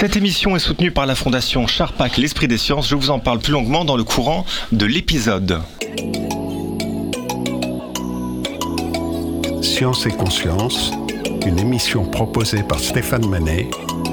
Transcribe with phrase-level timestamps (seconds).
[0.00, 2.88] Cette émission est soutenue par la fondation Charpac L'Esprit des Sciences.
[2.88, 5.60] Je vous en parle plus longuement dans le courant de l'épisode.
[9.60, 10.92] Science et conscience,
[11.44, 13.68] une émission proposée par Stéphane Manet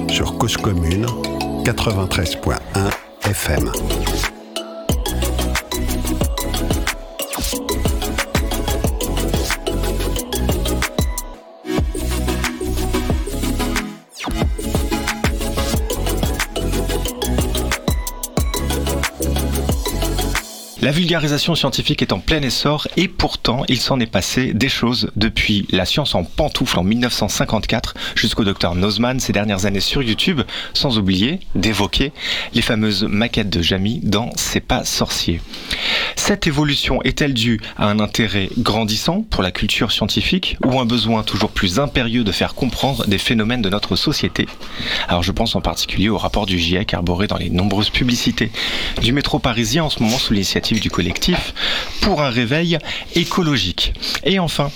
[0.09, 1.05] sur Cause Commune
[1.63, 2.57] 93.1
[3.29, 3.71] FM.
[20.85, 25.09] La vulgarisation scientifique est en plein essor et pourtant il s'en est passé des choses
[25.15, 30.41] depuis la science en pantoufle en 1954 jusqu'au docteur Nozman ces dernières années sur YouTube,
[30.75, 32.11] sans oublier d'évoquer
[32.53, 35.41] les fameuses maquettes de Jamy dans C'est pas sorcier.
[36.15, 41.23] Cette évolution est-elle due à un intérêt grandissant pour la culture scientifique ou un besoin
[41.23, 44.45] toujours plus impérieux de faire comprendre des phénomènes de notre société?
[45.07, 48.51] Alors je pense en particulier au rapport du GIEC arboré dans les nombreuses publicités
[49.01, 51.53] du métro parisien en ce moment sous l'initiative du collectif
[52.01, 52.77] pour un réveil
[53.15, 53.93] écologique.
[54.23, 54.71] Et enfin,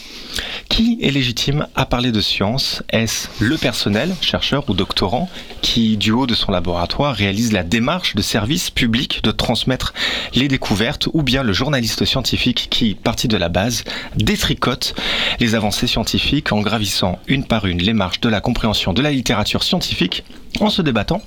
[0.69, 2.83] qui est légitime à parler de science?
[2.89, 5.29] Est-ce le personnel, chercheur ou doctorant,
[5.61, 9.93] qui, du haut de son laboratoire, réalise la démarche de service public de transmettre
[10.35, 13.83] les découvertes, ou bien le journaliste scientifique qui, parti de la base,
[14.15, 14.95] détricote
[15.39, 19.11] les avancées scientifiques en gravissant une par une les marches de la compréhension de la
[19.11, 20.23] littérature scientifique
[20.59, 21.21] en se débattant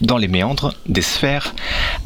[0.00, 1.54] dans les méandres des sphères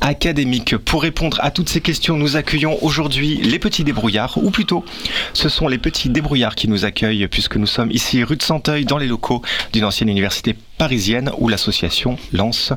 [0.01, 0.77] académiques.
[0.77, 4.85] Pour répondre à toutes ces questions, nous accueillons aujourd'hui les petits débrouillards, ou plutôt,
[5.33, 8.85] ce sont les petits débrouillards qui nous accueillent, puisque nous sommes ici rue de Santeuil,
[8.85, 12.73] dans les locaux d'une ancienne université parisienne, où l'association lance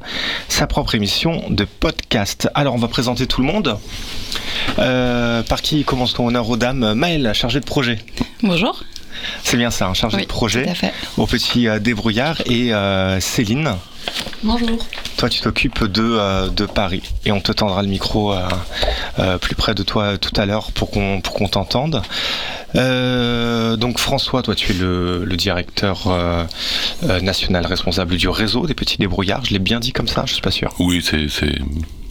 [0.49, 2.49] sa propre émission de podcast.
[2.53, 3.77] Alors, on va présenter tout le monde.
[4.79, 6.27] Euh, par qui commence-t-on?
[6.27, 6.93] Honneur aux dames.
[6.93, 7.99] Maëlle, chargée de projet.
[8.41, 8.83] Bonjour.
[9.43, 10.93] C'est bien ça, un chargé Oui, de projet tout à fait.
[11.17, 12.41] au petit euh, débrouillard.
[12.45, 13.75] Et euh, Céline,
[14.43, 14.85] Bonjour.
[15.17, 17.03] toi tu t'occupes de, euh, de Paris.
[17.25, 18.47] Et on te tendra le micro euh,
[19.19, 22.01] euh, plus près de toi tout à l'heure pour qu'on pour qu'on t'entende.
[22.75, 26.43] Euh, donc François, toi tu es le, le directeur euh,
[27.03, 29.45] euh, national responsable du réseau des petits débrouillards.
[29.45, 30.73] Je l'ai bien dit comme ça, je suis pas sûr.
[30.79, 31.55] Oui, c'est c'est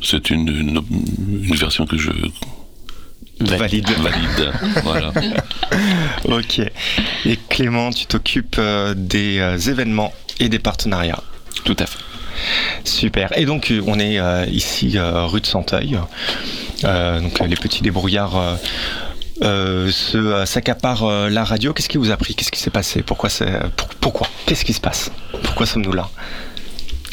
[0.03, 0.83] c'est une, une,
[1.45, 2.11] une version que je
[3.41, 3.91] Valide.
[3.99, 4.53] valide.
[4.85, 5.11] voilà.
[6.25, 6.61] Ok.
[7.27, 11.23] Et Clément, tu t'occupes euh, des euh, événements et des partenariats.
[11.65, 11.99] Tout à fait.
[12.85, 13.37] Super.
[13.39, 15.99] Et donc, euh, on est euh, ici, euh, rue de Santeuil.
[16.85, 18.59] Euh, donc, les petits débrouillards
[19.41, 21.73] se s'accaparent la radio.
[21.73, 22.35] Qu'est-ce qui vous a pris?
[22.35, 23.03] Qu'est-ce qui s'est passé?
[23.03, 24.29] Pourquoi c'est pour- Pourquoi?
[24.47, 25.11] Qu'est-ce qui se passe?
[25.43, 26.09] Pourquoi sommes-nous là?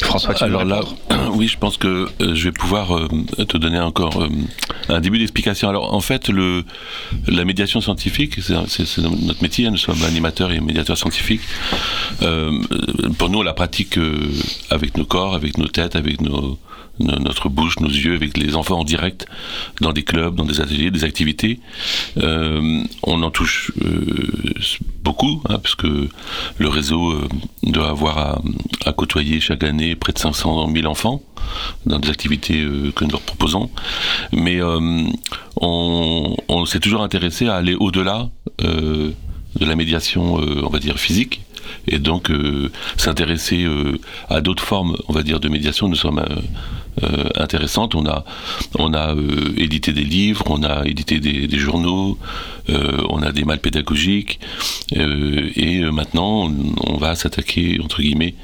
[0.02, 0.82] François, tu Alors là,
[1.34, 3.08] oui, je pense que euh, je vais pouvoir euh,
[3.48, 4.28] te donner encore euh,
[4.90, 5.70] un début d'explication.
[5.70, 6.64] Alors en fait, le,
[7.28, 8.54] la médiation scientifique, c'est
[9.02, 11.42] notre métier, nous sommes animateurs et médiateurs scientifiques.
[13.18, 14.00] Pour nous, on la pratique
[14.70, 16.60] avec nos corps, avec nos têtes, avec nos, no-
[17.00, 19.26] notre bouche, nos yeux, avec les enfants en direct,
[19.82, 21.60] dans des clubs, dans des ateliers, des activités.
[22.18, 24.54] Euh, on en touche euh,
[25.04, 26.10] beaucoup, hein, parce que
[26.58, 27.28] le réseau euh,
[27.64, 28.42] doit avoir
[28.86, 31.22] à, côtoyer chaque année près de 500 000 enfants
[31.86, 32.66] dans des activités
[32.96, 33.70] que nous leur proposons.
[34.34, 39.14] Mais on, on s'est toujours intéressé à aller au-delà de
[39.66, 41.42] la médiation, on va dire, physique.
[41.88, 43.98] Et donc euh, s'intéresser euh,
[44.30, 46.42] à d'autres formes, on va dire, de médiation, nous sommes euh,
[47.04, 47.30] euh.
[47.94, 48.26] On a,
[48.78, 49.16] on a
[49.58, 52.18] édité des livres, on a édité des, journaux,
[52.68, 54.40] on a des mâles pédagogiques,
[54.92, 56.52] et maintenant
[56.88, 58.36] on, va s'attaquer entre guillemets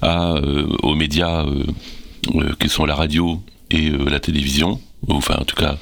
[0.00, 0.34] à,
[0.82, 1.44] aux médias
[2.60, 5.76] qui sont la radio et la télévision, enfin en tout cas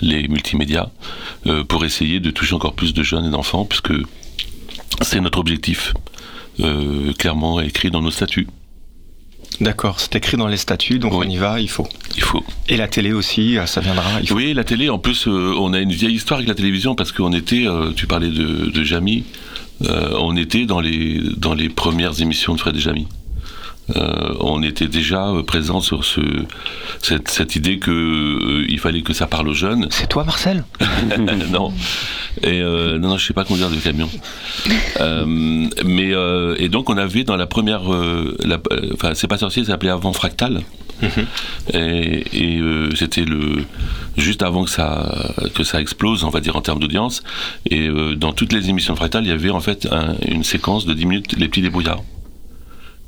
[0.00, 0.90] les multimédias,
[1.68, 3.92] pour essayer de toucher encore plus de jeunes et d'enfants, puisque
[5.02, 5.94] c'est notre objectif,
[6.60, 8.46] euh, clairement écrit dans nos statuts.
[9.60, 11.26] D'accord, c'est écrit dans les statuts, donc Oui.
[11.26, 11.86] on y va, il faut.
[12.16, 12.44] Il faut.
[12.68, 14.36] Et la télé aussi, euh, ça viendra, il faut.
[14.36, 17.10] Oui, la télé, en plus, euh, on a une vieille histoire avec la télévision parce
[17.10, 19.24] qu'on était, euh, tu parlais de, de Jamy,
[19.80, 23.06] on était dans les, dans les premières émissions de Fred et Jamy.
[23.96, 26.20] Euh, on était déjà euh, présent sur ce,
[27.02, 29.86] cette, cette idée que euh, il fallait que ça parle aux jeunes.
[29.90, 30.64] C'est toi, Marcel
[31.50, 31.72] non.
[32.42, 34.10] Et euh, non, non, je sais pas conduire de camion.
[35.84, 36.12] Mais
[36.58, 37.82] et donc on avait dans la première,
[38.94, 40.60] enfin c'est pas sorcier, ça s'appelait avant Fractal.
[41.72, 43.58] Et, et, euh, c'était le
[44.16, 47.22] juste avant que ça que ça explose, on va dire en termes d'audience.
[47.70, 50.42] Et euh, dans toutes les émissions de Fractal, il y avait en fait un- une
[50.42, 52.02] séquence de 10 minutes, les petits débrouillards.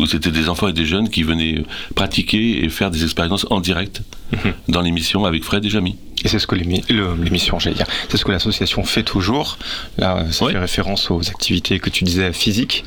[0.00, 1.62] Où c'était des enfants et des jeunes qui venaient
[1.94, 4.02] pratiquer et faire des expériences en direct
[4.32, 4.52] Mhm.
[4.68, 5.96] dans l'émission avec Fred et Jamy.
[6.24, 9.58] Et c'est ce que l'émission, j'allais dire, c'est ce que l'association fait toujours.
[9.98, 10.52] Là, ça Ouais.
[10.52, 12.84] fait référence aux activités que tu disais physiques,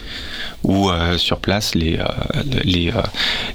[0.64, 2.06] où euh, sur place, les, euh,
[2.64, 3.02] les, euh,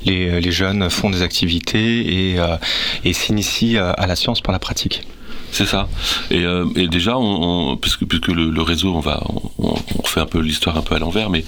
[0.05, 2.57] les, les jeunes font des activités et, euh,
[3.05, 5.03] et s'initient euh, à la science par la pratique.
[5.51, 5.89] C'est ça.
[6.31, 9.23] Et, euh, et déjà, on, puisque, puisque le, réseau, on va,
[9.59, 11.45] on, on refait un peu l'histoire un peu à l'envers, mais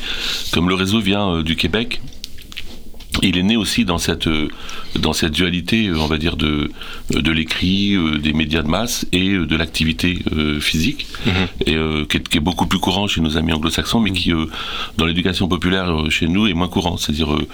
[0.52, 2.00] comme le réseau vient euh, du Québec,
[3.22, 4.48] il est né aussi dans cette, euh,
[4.98, 6.70] dans cette dualité, euh, on va dire, de,
[7.10, 11.06] de l'écrit, euh, des médias de masse et euh, de l'activité euh, physique,
[11.66, 14.32] et euh, qui, est, qui est beaucoup plus courant chez nos amis anglo-saxons, mais qui,
[14.32, 14.46] euh,
[14.96, 16.96] dans l'éducation populaire euh, chez nous, est moins courant.
[16.96, 17.46] C'est-à-dire, euh,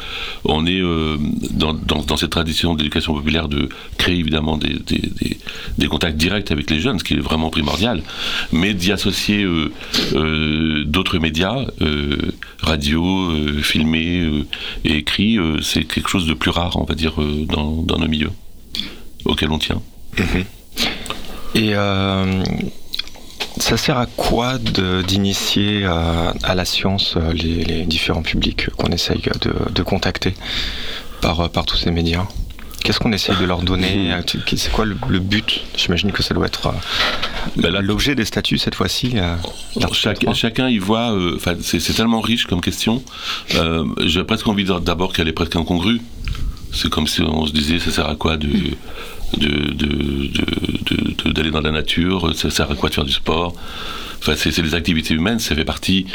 [0.44, 1.16] on est euh,
[1.50, 3.68] dans, dans, dans cette tradition d'éducation populaire de
[3.98, 5.36] créer évidemment des, des, des,
[5.78, 8.02] des contacts directs avec les jeunes, ce qui est vraiment primordial,
[8.52, 9.72] mais d'y associer euh,
[10.14, 12.16] euh, d'autres médias, euh,
[12.60, 14.44] radio, euh, filmé euh,
[14.84, 18.08] et écrit, euh, c'est quelque chose de plus rare, on va dire, euh, dans, nos
[18.08, 18.32] milieux
[19.24, 19.80] auxquels on tient.
[21.54, 22.42] Et euh,
[23.58, 29.22] ça sert à quoi d'initier euh, à la science les, différents publics qu'on essaye
[29.72, 30.34] de, contacter
[31.20, 32.26] par tous ces médias?
[32.86, 34.22] Qu'est-ce qu'on essaye de leur donner Euh,
[34.56, 35.60] C'est quoi le, le but?
[35.76, 36.70] J'imagine que ça doit être euh,
[37.56, 39.12] Ben là, l'objet des statuts cette fois-ci.
[39.16, 39.34] euh,
[39.92, 40.34] Chaque- 3.
[40.34, 43.02] chacun y voit, enfin, c'est c'est tellement riche comme question.
[43.54, 46.00] Euh, J'ai presque envie d'abord qu'elle est presque incongrue.
[46.72, 48.48] C'est comme si on se disait, ça sert à quoi de
[49.36, 50.28] de- de- de-
[50.88, 53.54] de- de- d'aller dans la nature, ça sert à quoi de faire du sport?
[54.18, 56.06] Enfin, c'est les activités humaines, ça fait partie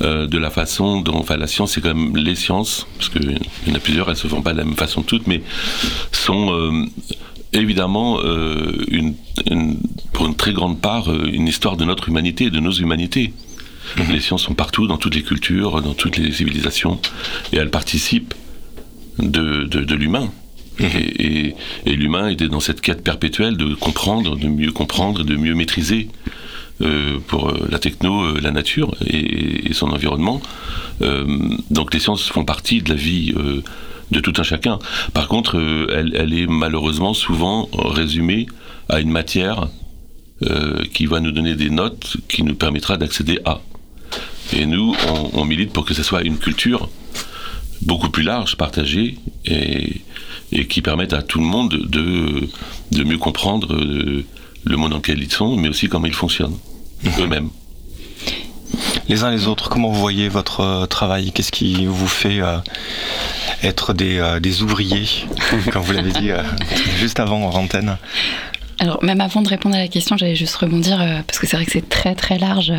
[0.00, 3.38] euh, de la façon dont, enfin, la science, c'est quand même les sciences, parce qu'il
[3.66, 5.42] y en a plusieurs, elles se font pas de la même façon toutes, mais
[6.10, 6.84] sont euh,
[7.52, 9.14] évidemment euh, une,
[9.50, 9.78] une-
[10.12, 13.32] pour une très grande part une histoire de notre humanité, de nos humanités.
[14.10, 17.00] Les sciences sont partout, dans toutes les cultures, dans toutes les civilisations,
[17.52, 18.32] et elles participent
[19.18, 20.30] de, de, de l'humain.
[20.78, 21.54] Et, et-
[21.84, 26.08] et l'humain était dans cette quête perpétuelle de comprendre, de mieux comprendre, de mieux maîtriser
[27.28, 30.42] pour euh, la techno, euh, la nature et, son environnement.
[31.00, 31.24] Euh,
[31.70, 33.62] donc les sciences font partie de la vie euh,
[34.12, 34.78] de tout un chacun.
[35.14, 38.46] Par contre, euh, elle, est malheureusement souvent résumée
[38.88, 39.68] à une matière
[40.42, 43.60] euh, qui va nous donner des notes qui nous permettra d'accéder à.
[44.52, 44.94] Et nous,
[45.32, 46.90] on, milite pour que ce soit une culture
[47.80, 50.02] beaucoup plus large, partagée, et,
[50.68, 54.24] qui permette à tout le monde de, mieux comprendre euh,
[54.64, 56.58] le monde dans lequel ils sont, mais aussi comment ils fonctionnent
[57.18, 57.50] eux-mêmes.
[59.08, 61.32] Les uns les autres, comment vous voyez votre euh, travail?
[61.32, 62.58] Qu'est-ce qui vous fait euh,
[63.62, 65.06] être des, euh, des ouvriers,
[65.72, 66.30] comme vous l'avez dit
[66.98, 67.98] juste avant en antenne?
[68.78, 71.66] Alors, même avant de répondre à la question, j'allais juste rebondir, parce que c'est vrai
[71.66, 72.72] que c'est très très large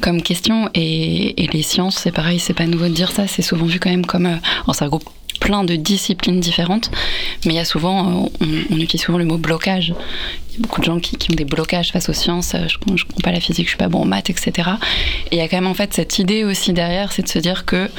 [0.00, 3.42] comme question, et, et les sciences, c'est pareil, c'est pas nouveau de dire ça, c'est
[3.42, 4.26] souvent vu quand même comme...
[4.26, 4.88] euh, ça
[5.44, 6.90] plein de disciplines différentes,
[7.44, 9.92] mais il y a souvent, euh, on, utilise souvent le mot blocage.
[10.48, 12.78] Il y a beaucoup de gens qui, ont des blocages face aux sciences, euh, je
[12.90, 14.70] ne comprends pas la physique, je suis pas bon en maths, etc.
[15.30, 17.38] Et il y a quand même en fait cette idée aussi derrière, c'est de se
[17.38, 17.90] dire que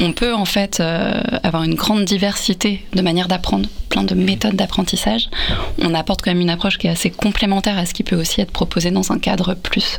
[0.00, 4.56] on peut en fait euh, avoir une grande diversité de manières d'apprendre, plein de méthodes
[4.56, 5.30] d'apprentissage.
[5.78, 8.42] On apporte quand même une approche qui est assez complémentaire à ce qui peut aussi
[8.42, 9.98] être proposé dans un cadre plus,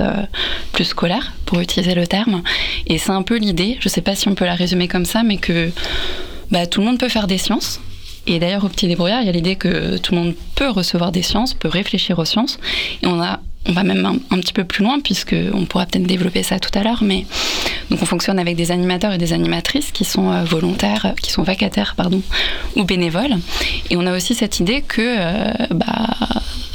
[0.73, 2.43] plus scolaire, pour utiliser le terme.
[2.85, 5.05] Et c'est un peu l'idée, je ne sais pas si on peut la résumer comme
[5.05, 5.71] ça, mais que
[6.53, 7.81] bah, tout le monde peut faire des sciences.
[8.27, 11.11] Et d'ailleurs, au Petit Débrouillard, il y a l'idée que tout le monde peut recevoir
[11.11, 12.59] des sciences, peut réfléchir aux sciences.
[13.01, 16.05] Et on a on va même un, petit peu plus loin puisque on pourra peut-être
[16.05, 17.25] développer ça tout à l'heure, mais
[17.89, 21.43] donc on fonctionne avec des animateurs et des animatrices qui sont euh, volontaires, qui sont
[21.43, 22.21] vacataires pardon,
[22.75, 23.37] ou bénévoles,
[23.89, 26.09] et on a aussi cette idée que euh, bah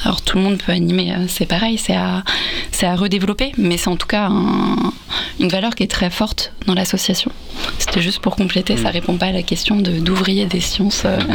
[0.04, 2.24] alors tout le monde peut animer, euh, c'est pareil, c'est à
[2.72, 4.92] c'est à redévelopper, mais c'est en tout cas un,
[5.40, 7.30] une valeur qui est très forte dans l'association.
[7.78, 8.82] C'était juste pour compléter, mmh.
[8.82, 11.02] ça répond pas à la question de d'ouvrier des sciences.
[11.04, 11.18] euh.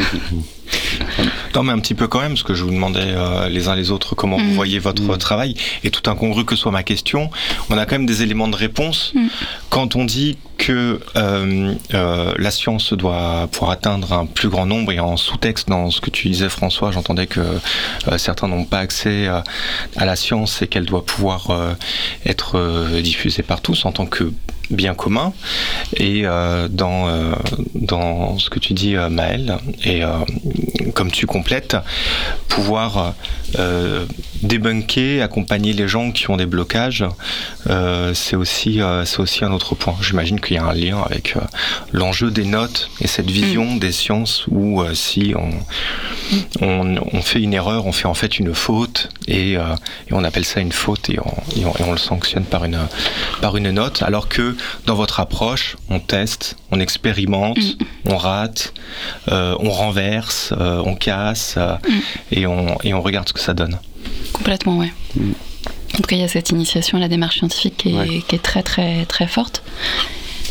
[1.54, 3.76] Non, mais un petit peu quand même, parce que je vous demandais euh, les uns
[3.76, 4.42] les autres comment mmh.
[4.44, 5.18] vous voyez votre mmh.
[5.18, 7.30] travail, et tout incongru que soit ma question,
[7.70, 9.26] on a quand même des éléments de réponse mmh.
[9.70, 14.92] quand on dit que euh, euh, la science doit pouvoir atteindre un plus grand nombre,
[14.92, 18.78] et en sous-texte dans ce que tu disais François, j'entendais que euh, certains n'ont pas
[18.78, 19.44] accès à,
[19.96, 21.72] à, la science et qu'elle doit pouvoir euh,
[22.26, 24.32] être euh, diffusée par en tant que
[24.70, 25.32] bien commun
[25.96, 27.34] et euh, dans, euh,
[27.74, 30.02] dans ce que tu dis euh, Maël et
[30.94, 31.76] comme tu complètes
[32.48, 33.14] pouvoir
[33.58, 34.06] euh,
[34.42, 37.04] débunker, accompagner les gens qui ont des blocages,
[37.68, 39.96] euh, c'est aussi, euh, c'est aussi un autre point.
[40.00, 41.34] J'imagine qu'il y a un lien avec
[41.92, 43.78] l'enjeu des notes et cette vision mm.
[43.78, 45.34] des sciences où si
[46.60, 49.56] on, on, fait une erreur, on fait en fait une faute et,
[50.10, 52.78] on appelle ça une faute et on, le sanctionne par une,
[53.40, 54.53] par une note, alors que
[54.86, 58.10] dans votre approche, on teste, on expérimente, mm.
[58.10, 58.74] on rate,
[59.28, 61.90] on renverse, on casse mm.
[62.32, 63.78] et, on, et on regarde ce que ça donne.
[64.32, 64.92] Complètement, ouais.
[65.16, 65.32] Mm.
[65.94, 68.62] En tout cas, il y a cette initiation à la démarche scientifique qui est, très,
[68.62, 69.62] très, très forte.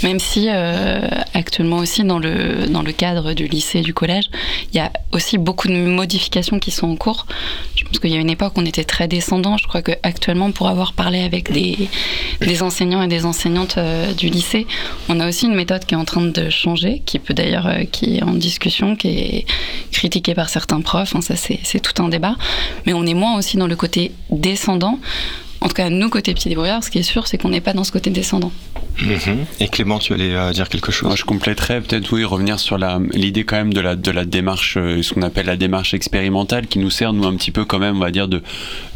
[0.04, 4.30] Même si euh, actuellement aussi dans le, dans le cadre du lycée et du collège,
[4.72, 7.26] il y a aussi beaucoup de modifications qui sont en cours.
[7.76, 9.58] Je pense qu'il y a une époque où on était très descendant.
[9.58, 11.90] Je crois qu'actuellement, pour avoir parlé avec des,
[12.42, 14.68] des enseignants et des enseignantes euh, du lycée,
[15.10, 17.84] on a aussi une méthode qui est en train de changer, qui peut d'ailleurs, euh,
[17.86, 19.46] qui est en discussion, qui est
[19.92, 21.16] critiquée par certains profs.
[21.16, 22.36] Hein, ça, c'est tout un débat.
[22.86, 25.00] Mais on est moins aussi dans le côté descendant.
[25.64, 27.72] En tout cas, nous, côté pied débrouillard, ce qui est sûr, c'est qu'on n'est pas
[27.72, 28.52] dans ce côté descendant.
[29.02, 29.46] Mhm.
[29.62, 31.08] Et Clément, tu allais euh, dire quelque chose?
[31.08, 32.78] Moi, Je compléterais peut-être, oui, revenir sur
[33.14, 36.68] l'idée quand même de la, de la démarche, euh, ce qu'on appelle la démarche expérimentale,
[36.68, 38.44] qui nous sert, nous, un petit peu quand même, on va dire, de,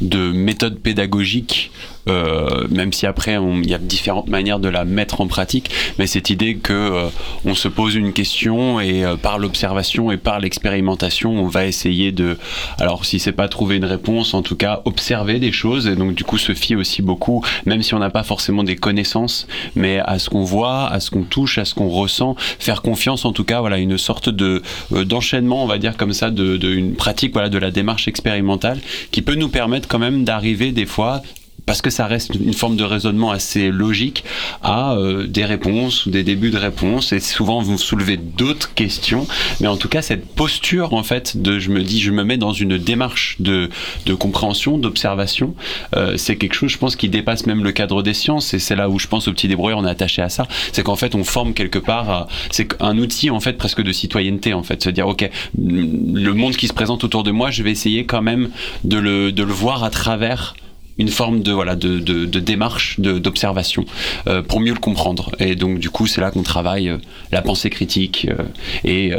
[0.02, 1.72] de méthode pédagogique
[2.08, 6.08] euh, même si après il y a différentes manières de la mettre en pratique, mais
[6.08, 7.10] cette idée que euh,
[7.46, 12.12] on se pose une question et euh, par l'observation et par l'expérimentation, on va essayer
[12.12, 12.38] de,
[12.80, 15.88] alors si c'est pas trouver une réponse, en tout cas observer des choses.
[15.88, 18.76] Et donc du coup se fier aussi beaucoup, même si on n'a pas forcément des
[18.76, 22.82] connaissances, mais à ce qu'on voit, à ce qu'on touche, à ce qu'on ressent, faire
[22.82, 24.62] confiance en tout cas, voilà une sorte de
[24.92, 28.80] d'enchaînement, on va dire comme ça, de, de une pratique voilà de la démarche expérimentale
[29.12, 31.22] qui peut nous permettre quand même d'arriver des fois
[31.68, 34.24] parce que ça reste une forme de raisonnement assez logique,
[34.64, 37.12] à euh, des réponses ou des débuts de réponses.
[37.12, 39.28] Et souvent, vous soulevez d'autres questions.
[39.60, 42.38] Mais en tout cas, cette posture, en fait, de je me dis, je me mets
[42.38, 43.70] dans une démarche de,
[44.18, 45.56] compréhension, d'observation,
[45.96, 48.54] euh, c'est quelque chose, je pense, qui dépasse même le cadre des sciences.
[48.54, 50.48] Et c'est là où je pense au petit débrouillard, on est attaché à ça.
[50.72, 54.54] C'est qu'en fait, on forme quelque part, c'est un outil, en fait, presque de citoyenneté,
[54.54, 54.82] en fait.
[54.82, 55.30] Se dire, OK,
[55.62, 58.52] le monde qui se présente autour de moi, je vais essayer quand même
[58.86, 60.56] de le voir à travers
[60.98, 63.86] une forme de voilà de, de, de démarche d'observation
[64.28, 66.98] euh, pour mieux le comprendre et donc du coup c'est là qu'on travaille euh,
[67.32, 68.44] la pensée critique euh,
[68.84, 69.14] et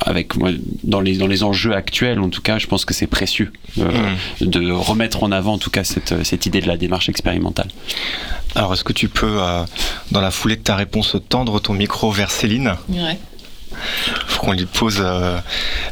[0.00, 0.50] avec moi
[0.82, 3.84] dans les dans les enjeux actuels en tout cas je pense que c'est précieux mmh.
[4.40, 7.68] de remettre en avant en tout cas cette, cette idée de la démarche expérimentale
[8.54, 9.38] alors est-ce que tu peux
[10.10, 12.74] dans la foulée de ta réponse tendre ton micro vers Céline?
[12.88, 13.18] Ouais
[14.26, 15.38] faut qu'on lui pose euh,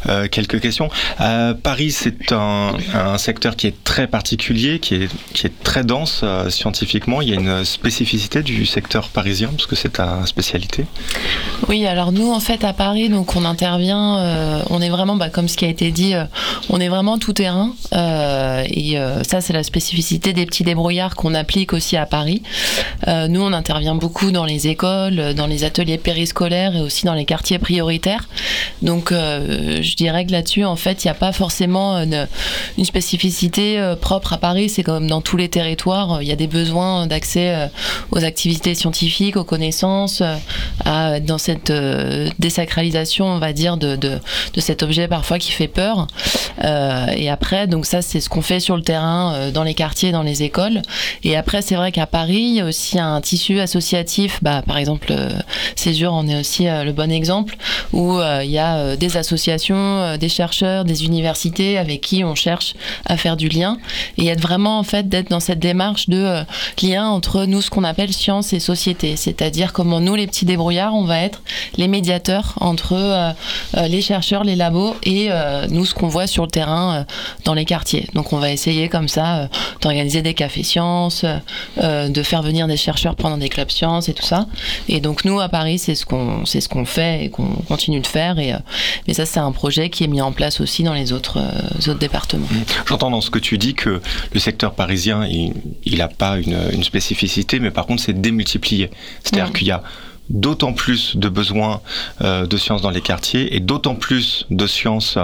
[0.09, 0.91] euh, quelques questions.
[1.21, 2.73] Euh, Paris, c'est un,
[3.19, 7.21] secteur qui est très particulier, qui est, qui est très dense scientifiquement.
[7.21, 10.87] Il y a une spécificité du secteur parisien, parce que c'est ta spécialité.
[11.69, 15.49] Oui, alors nous, en fait, à Paris, donc on intervient, on est vraiment, bah, comme
[15.49, 16.15] ce qui a été dit,
[16.71, 17.75] on est vraiment tout terrain.
[17.93, 18.97] et
[19.29, 22.43] ça, c'est la spécificité des petits débrouillards qu'on applique aussi à Paris.
[23.07, 27.25] nous, on intervient beaucoup dans les écoles, dans les ateliers périscolaires et aussi dans les
[27.25, 28.29] quartiers prioritaires prioritaire.
[28.83, 32.27] Donc, euh, je dirais que là-dessus, en fait, il n'y a pas forcément une,
[32.85, 34.69] spécificité euh, propre à Paris.
[34.69, 37.67] C'est comme dans tous les territoires, il y a des besoins d'accès euh,
[38.11, 40.23] aux activités scientifiques, aux connaissances,
[40.85, 41.73] à, dans cette
[42.39, 44.21] désacralisation, on va dire, de, de,
[44.59, 46.07] cet objet parfois qui fait peur.
[46.63, 50.23] et après, donc ça, c'est ce qu'on fait sur le terrain, dans les quartiers, dans
[50.23, 50.83] les écoles.
[51.25, 54.39] Et après, c'est vrai qu'à Paris, il y a aussi un tissu associatif.
[54.43, 55.13] Bah, par exemple,
[55.77, 57.57] Césure en est aussi le bon exemple
[57.93, 62.25] où euh, il y a euh, des associations, euh, des chercheurs, des universités avec qui
[62.25, 62.75] on cherche
[63.05, 63.72] à faire du lien
[64.19, 66.43] et être vraiment en fait d'être dans cette démarche de
[66.83, 70.95] lien entre nous ce qu'on appelle science et société, c'est-à-dire comment nous les petits débrouillards
[70.95, 71.43] on va être
[71.77, 73.35] les médiateurs entre
[73.77, 75.29] les chercheurs, les labos et
[75.71, 77.07] nous ce qu'on voit sur le terrain
[77.45, 78.09] dans les quartiers.
[78.15, 79.49] Donc on va essayer comme ça
[79.81, 81.25] d'organiser des cafés sciences,
[81.77, 84.47] de faire venir des chercheurs pendant des clubs sciences et tout ça.
[84.89, 87.63] Et donc nous à Paris c'est ce qu'on c'est ce qu'on fait et qu'on on
[87.63, 88.39] continue de faire.
[88.39, 88.59] Et, euh,
[89.07, 91.91] mais ça, c'est un projet qui est mis en place aussi dans les autres, euh,
[91.91, 92.47] autres départements.
[92.51, 92.65] Mmh.
[92.87, 94.01] J'entends dans ce que tu dis que
[94.33, 98.91] le secteur parisien, il n'a pas une, une, spécificité, mais par contre, c'est démultiplié.
[99.23, 99.53] C'est-à-dire mmh.
[99.53, 99.83] qu'il y a
[100.31, 101.81] d'autant plus de besoins
[102.23, 105.19] euh, de sciences dans les quartiers et d'autant plus de sciences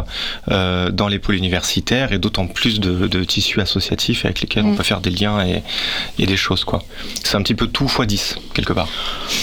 [0.50, 4.76] euh, dans les pôles universitaires et d'autant plus de, tissus associatifs avec lesquels on mm.
[4.76, 6.82] peut faire des liens et, des choses quoi.
[7.24, 8.88] C'est un petit peu tout x 10 quelque part.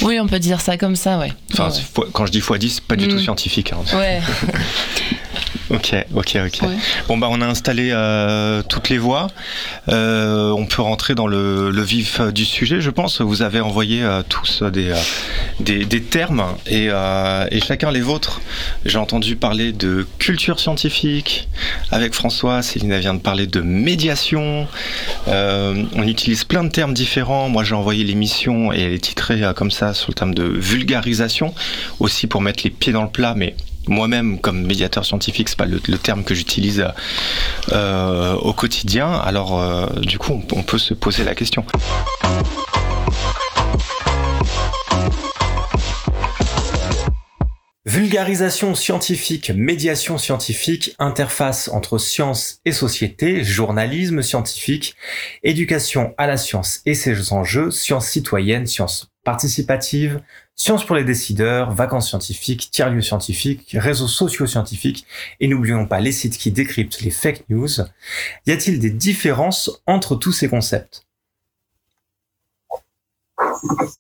[0.03, 1.33] Oui, on peut dire ça comme ça, ouais.
[1.53, 1.69] Enfin,
[2.13, 3.19] quand je dis x 10, pas du tout mm.
[3.19, 3.73] scientifique.
[3.73, 3.97] Hein.
[3.97, 4.21] Ouais.
[5.69, 6.69] Ok, ok, ok.
[7.07, 9.27] Bon bah on a installé euh, toutes les voix.
[9.89, 13.21] Euh, on peut rentrer dans le, vif du sujet, je pense.
[13.21, 14.93] Vous avez envoyé euh, tous des,
[15.59, 18.41] des, termes et, et, chacun les vôtres.
[18.85, 21.47] J'ai entendu parler de culture scientifique
[21.91, 22.61] avec François.
[22.61, 24.67] Céline vient de parler de médiation.
[25.27, 27.49] on utilise plein de termes différents.
[27.49, 31.53] Moi j'ai envoyé l'émission et elle est titrée comme ça sur le terme de vulgarisation,
[31.99, 33.55] aussi pour mettre les pieds dans le plat, mais
[33.87, 36.85] moi-même comme médiateur scientifique, c'est pas le, terme que j'utilise
[37.71, 39.11] euh, au quotidien.
[39.11, 41.65] Alors euh, du coup, on, peut se poser la question.
[47.85, 54.95] Vulgarisation scientifique, médiation scientifique, interface entre science et société, journalisme scientifique,
[55.43, 60.19] éducation à la science et ses enjeux, sciences citoyennes, sciences participatives,
[60.57, 65.05] Sciences pour les décideurs, vacances scientifiques, tiers-lieux scientifiques, réseaux sociaux scientifiques,
[65.41, 67.69] et n'oublions pas les sites qui décryptent les fake news.
[68.45, 71.05] Y a-t-il des différences entre tous ces concepts?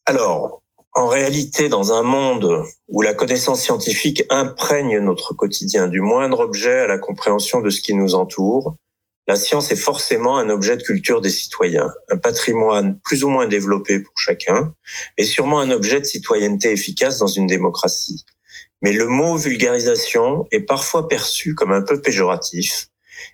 [0.05, 0.61] Alors,
[0.93, 6.79] en réalité, dans un monde où la connaissance scientifique imprègne notre quotidien, du moindre objet
[6.79, 8.77] à la compréhension de ce qui nous entoure,
[9.27, 13.47] la science est forcément un objet de culture des citoyens, un patrimoine plus ou moins
[13.47, 14.73] développé pour chacun,
[15.17, 18.23] et sûrement un objet de citoyenneté efficace dans une démocratie.
[18.81, 22.89] Mais le mot vulgarisation est parfois perçu comme un peu péjoratif,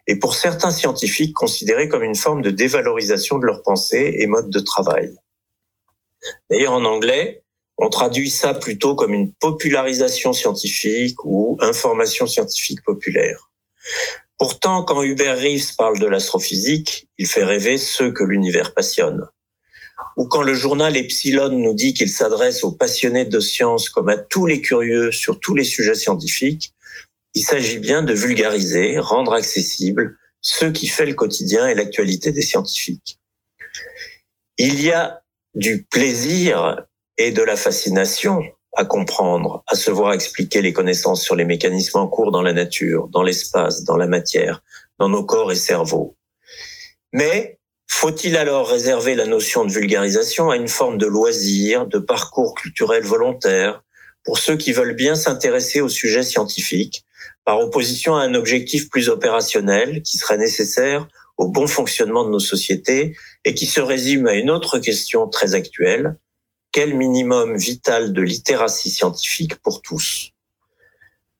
[0.07, 4.50] et pour certains scientifiques considéré comme une forme de dévalorisation de leur pensée et mode
[4.50, 5.17] de travail.
[6.50, 7.43] D'ailleurs, en anglais,
[7.77, 13.50] on traduit ça plutôt comme une popularisation scientifique ou information scientifique populaire.
[14.41, 19.27] Pourtant, quand Hubert Reeves parle de l'astrophysique, il fait rêver ceux que l'univers passionne.
[20.17, 24.17] Ou quand le journal Epsilon nous dit qu'il s'adresse aux passionnés de sciences comme à
[24.17, 26.74] tous les curieux sur tous les sujets scientifiques,
[27.36, 32.41] il s'agit bien de vulgariser, rendre accessible ce qui fait le quotidien et l'actualité des
[32.41, 33.19] scientifiques.
[34.57, 35.21] Il y a
[35.53, 36.83] du plaisir
[37.19, 38.41] et de la fascination
[38.77, 42.53] à comprendre, à se voir expliquer les connaissances sur les mécanismes en cours dans la
[42.53, 44.63] nature, dans l'espace, dans la matière,
[44.99, 46.15] dans nos corps et cerveaux.
[47.13, 52.55] Mais faut-il alors réserver la notion de vulgarisation à une forme de loisir, de parcours
[52.55, 53.83] culturel volontaire,
[54.23, 57.03] pour ceux qui veulent bien s'intéresser au sujet scientifique,
[57.43, 62.39] par opposition à un objectif plus opérationnel qui serait nécessaire au bon fonctionnement de nos
[62.39, 66.15] sociétés et qui se résume à une autre question très actuelle,
[66.71, 70.31] quel minimum vital de littératie scientifique pour tous?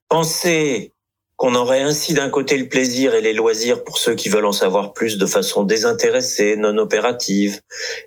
[0.10, 0.94] Penser
[1.38, 4.52] qu'on aurait ainsi d'un côté le plaisir et les loisirs pour ceux qui veulent en
[4.52, 7.62] savoir plus de façon désintéressée, non opérative,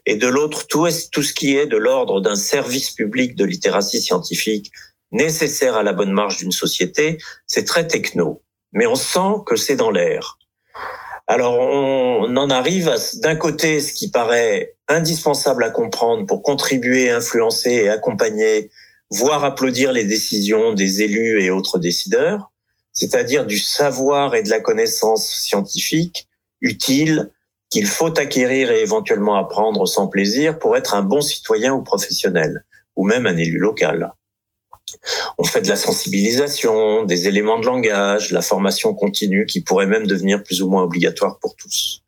[0.06, 4.00] et de l'autre tout, tout ce qui est de l'ordre d'un service public de littératie
[4.00, 4.70] scientifique
[5.10, 8.42] nécessaire à la bonne marche d'une société, c'est très techno.
[8.72, 10.38] Mais on sent que c'est dans l'air.
[11.26, 17.10] Alors on en arrive à d'un côté ce qui paraît indispensable à comprendre pour contribuer,
[17.10, 18.70] influencer et accompagner,
[19.10, 22.52] voire applaudir les décisions des élus et autres décideurs,
[22.92, 26.28] c'est-à-dire du savoir et de la connaissance scientifique
[26.60, 27.30] utile
[27.70, 32.64] qu'il faut acquérir et éventuellement apprendre sans plaisir pour être un bon citoyen ou professionnel,
[32.94, 34.12] ou même un élu local.
[35.38, 40.06] On fait de la sensibilisation, des éléments de langage, la formation continue qui pourrait même
[40.06, 42.03] devenir plus ou moins obligatoire pour tous.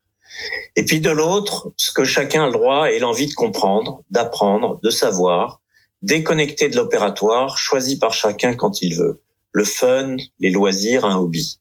[0.77, 4.81] Et puis de l'autre, ce que chacun a le droit et l'envie de comprendre, d'apprendre,
[4.83, 5.61] de savoir,
[6.03, 9.21] déconnecté de l'opératoire, choisi par chacun quand il veut.
[9.53, 11.61] Le fun, les loisirs, un hobby.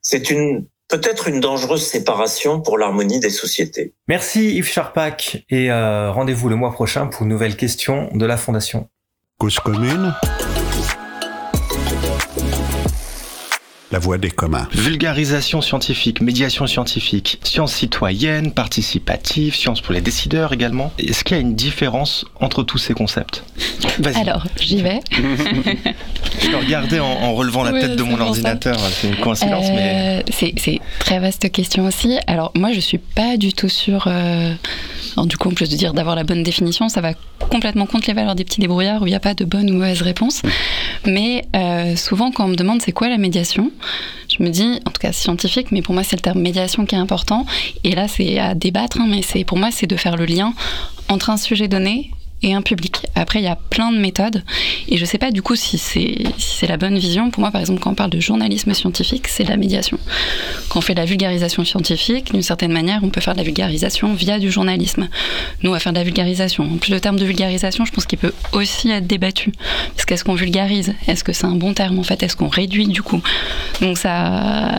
[0.00, 3.94] C'est une peut-être une dangereuse séparation pour l'harmonie des sociétés.
[4.06, 8.36] Merci Yves Charpak et euh, rendez-vous le mois prochain pour une nouvelle question de la
[8.36, 8.88] Fondation.
[9.38, 10.14] Cause commune
[13.94, 14.66] la voix des communs.
[14.72, 20.92] Vulgarisation scientifique, médiation scientifique, science citoyenne, participative, science pour les décideurs également.
[20.98, 23.44] Est-ce qu'il y a une différence entre tous ces concepts?
[24.16, 24.98] Alors, j'y vais.
[25.12, 30.24] Je regarder en, relevant la tête de mon ordinateur, c'est une coïncidence, mais...
[30.28, 32.18] Euh, c'est très vaste question aussi.
[32.26, 34.08] Alors, moi, je suis pas du tout sûre...
[34.08, 34.54] Euh,
[35.22, 37.12] du coup, on peut se dire d'avoir la bonne définition, ça va
[37.50, 39.74] complètement contre les valeurs des petits débrouillards où il n'y a pas de bonne ou
[39.74, 40.42] mauvaise réponse.
[41.06, 43.70] Mais euh, souvent, quand on me demande c'est quoi la médiation,
[44.28, 46.94] je me dis, en tout cas scientifique, mais pour moi c'est le terme médiation qui
[46.94, 47.46] est important.
[47.84, 50.54] Et là, c'est à débattre, hein, mais c'est pour moi c'est de faire le lien
[51.08, 52.10] entre un sujet donné
[52.42, 53.06] et un public.
[53.14, 54.42] Après, il y a plein de méthodes
[54.88, 57.30] et je sais pas du coup si c'est la bonne vision.
[57.30, 59.98] Pour moi, par exemple, quand on parle de journalisme scientifique, c'est la médiation.
[60.68, 63.44] Quand on fait de la vulgarisation scientifique, d'une certaine manière, on peut faire de la
[63.44, 65.08] vulgarisation via du journalisme.
[65.62, 66.64] Nous, on va faire de la vulgarisation.
[66.64, 69.52] En plus, le terme de vulgarisation, je pense qu'il peut aussi être débattu.
[69.94, 70.94] Parce qu'est-ce qu'on vulgarise?
[71.08, 72.22] Est-ce que c'est un bon terme en fait?
[72.22, 73.22] Est-ce qu'on réduit du coup?
[73.80, 74.70] Donc ça,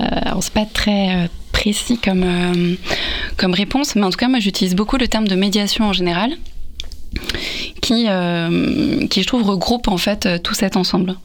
[0.42, 2.78] c'est pas très précis comme,
[3.38, 6.32] comme réponse, mais en tout cas, moi j'utilise beaucoup le terme de médiation en général,
[7.82, 8.08] qui,
[9.10, 11.16] qui je trouve regroupe en fait tout cet ensemble.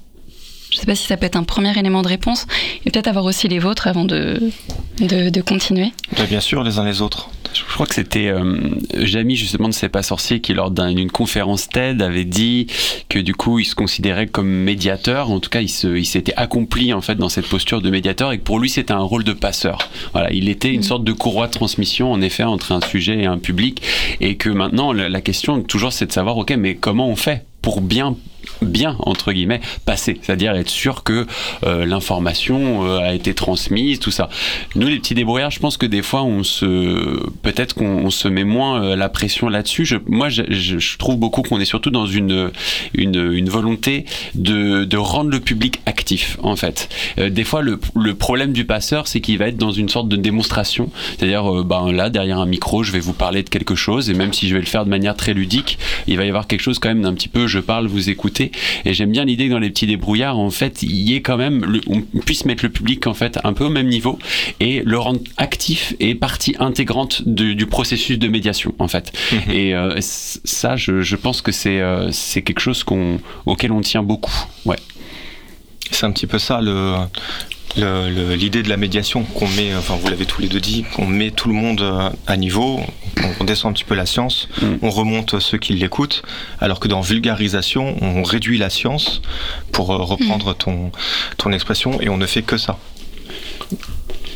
[0.71, 2.47] Je ne sais pas si ça peut être un premier élément de réponse
[2.85, 4.53] et peut-être avoir aussi les vôtres avant de,
[5.01, 5.93] de, continuer.
[6.17, 7.29] Bah, bien sûr, les uns les autres.
[7.53, 8.57] Je crois que c'était euh,
[8.95, 12.69] Jamie justement de C'est pas sorcier qui lors d'une conférence TED avait dit
[13.09, 15.69] que du coup il se considérait comme médiateur, en tout cas il
[16.07, 19.01] s'était accompli en fait dans cette posture de médiateur et que pour lui c'était un
[19.01, 19.89] rôle de passeur.
[20.13, 20.85] Voilà, il était une mm.
[20.85, 23.83] sorte de courroie de transmission en effet entre un sujet et un public
[24.21, 27.45] et que maintenant la, la question toujours c'est de savoir ok mais comment on fait
[27.63, 28.17] pour bien
[28.63, 31.27] bien entre guillemets passer, c'est-à-dire être sûr que
[31.65, 34.29] euh, l'information euh, a été transmise, tout ça.
[34.75, 38.45] Nous les petits débrouillards, je pense que des fois on se peut-être qu'on se met
[38.45, 39.85] moins euh, la pression là-dessus.
[39.85, 42.51] Je, moi je, trouve beaucoup qu'on est surtout dans une,
[42.95, 46.89] une, une volonté de, de, rendre le public actif en fait.
[47.19, 50.17] des fois le, le, problème du passeur c'est qu'il va être dans une sorte de
[50.17, 54.15] démonstration, c'est-à-dire ben là derrière un micro je vais vous parler de quelque chose et
[54.15, 56.63] même si je vais le faire de manière très ludique, il va y avoir quelque
[56.63, 59.53] chose quand même d'un petit peu je parle, vous écoutez et j'aime bien l'idée que
[59.53, 62.71] dans les petits débrouillards, en fait, il y ait quand même, on puisse mettre le
[62.71, 64.19] public en fait un peu au même niveau
[64.61, 69.13] et le rendre actif et partie intégrante du, processus de médiation en fait.
[69.33, 69.53] Mhm.
[69.53, 74.03] Et euh, ça, je, pense que c'est euh, c'est quelque chose qu'on auquel on tient
[74.03, 74.33] beaucoup.
[74.65, 74.77] Ouais.
[75.91, 76.95] C'est un petit peu ça le
[77.77, 81.31] l'idée de la médiation qu'on met, enfin vous l'avez tous les deux dit, qu'on met
[81.31, 82.81] tout le monde euh, à niveau,
[83.41, 84.77] on, descend un petit peu la science, mm.
[84.83, 86.23] on remonte ceux qui l'écoutent,
[86.61, 89.23] alors que dans vulgarisation, on réduit la science,
[89.73, 90.55] pour euh, reprendre mm.
[90.55, 90.93] ton,
[91.37, 92.79] ton expression, et on ne fait que ça.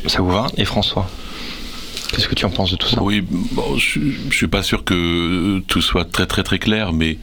[0.07, 0.47] Ça vous va?
[0.57, 1.09] Et François
[2.11, 3.01] Qu'est-ce que tu en penses de tout ça?
[3.01, 3.23] Oui,
[3.77, 7.17] je, ne suis pas sûr que tout soit très très très clair, mais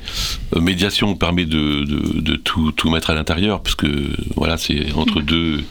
[0.55, 1.85] euh, médiation permet de,
[2.21, 3.89] de, tout, tout, mettre à l'intérieur, parce que
[4.37, 5.25] voilà, c'est entre mm.
[5.25, 5.65] deux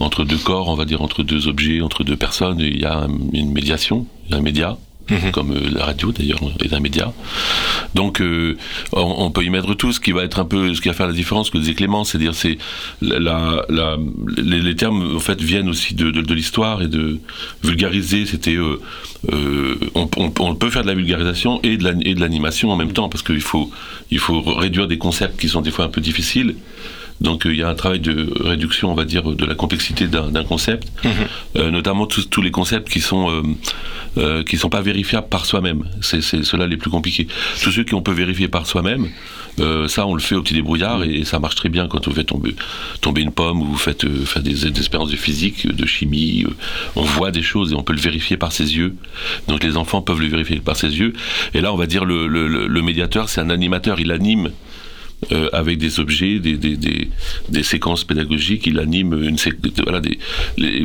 [0.00, 3.06] entre deux corps, on va dire entre deux objets, entre deux personnes, il y a
[3.32, 4.78] une médiation, un média.
[5.10, 5.30] Mhm.
[5.30, 7.12] comme euh, la radio d'ailleurs est un média.
[7.94, 8.56] Donc euh,
[8.92, 9.92] on, peut y mettre tout.
[9.92, 12.04] Ce qui va être un peu, ce qui va faire la différence, que disait Clément,
[12.04, 12.58] c'est-à-dire c'est
[13.00, 13.96] la, la,
[14.36, 17.18] les, termes en fait viennent aussi de, de, l'histoire et de
[17.62, 18.26] vulgariser.
[18.26, 18.80] C'était euh,
[19.94, 23.40] on, on, peut faire de la vulgarisation et de l'animation en même temps parce qu'il
[23.40, 23.70] faut
[24.10, 26.54] il faut réduire des concepts qui sont des fois un peu difficiles.
[27.20, 30.06] Donc euh, il y a un travail de réduction, on va dire, de la complexité
[30.06, 31.10] d'un concept, mhm.
[31.56, 33.42] euh, notamment tous les concepts qui sont
[34.16, 35.84] euh, qui sont pas vérifiables par soi-même.
[36.00, 37.28] C'est ceux-là les plus compliqués.
[37.62, 39.08] Tous ceux qu'on peut vérifier par soi-même,
[39.88, 42.26] ça on le fait au petit débrouillard et, ça marche très bien quand vous faites
[42.26, 42.54] tomber,
[43.00, 46.44] tomber une pomme ou vous faites faire des, expériences de physique, de chimie.
[46.96, 48.94] on voit des choses et on peut le vérifier par ses yeux.
[49.48, 51.12] Donc les enfants peuvent le vérifier par ses yeux.
[51.54, 54.50] Et là on va dire le, le, le médiateur, c'est un animateur, il anime
[55.32, 57.08] euh, avec des objets, des, des, des,
[57.48, 58.66] des, séquences pédagogiques.
[58.66, 59.36] Il anime une
[59.82, 60.18] voilà, des,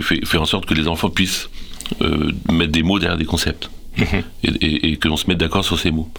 [0.02, 1.50] fait, fait, en sorte que les enfants puissent
[2.02, 3.70] euh, mettre des mots derrière des concepts.
[3.98, 4.24] Mhm.
[4.44, 6.10] Et, et, et que l'on se mette d'accord sur ces mots.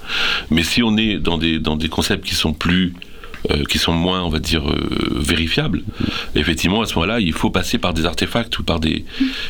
[0.51, 2.95] Mais si on est dans des, dans des concepts qui sont plus
[3.51, 5.83] euh, qui sont moins, on va dire, euh, vérifiables,
[6.35, 9.05] effectivement, à ce moment-là, il faut passer par des artefacts ou par des.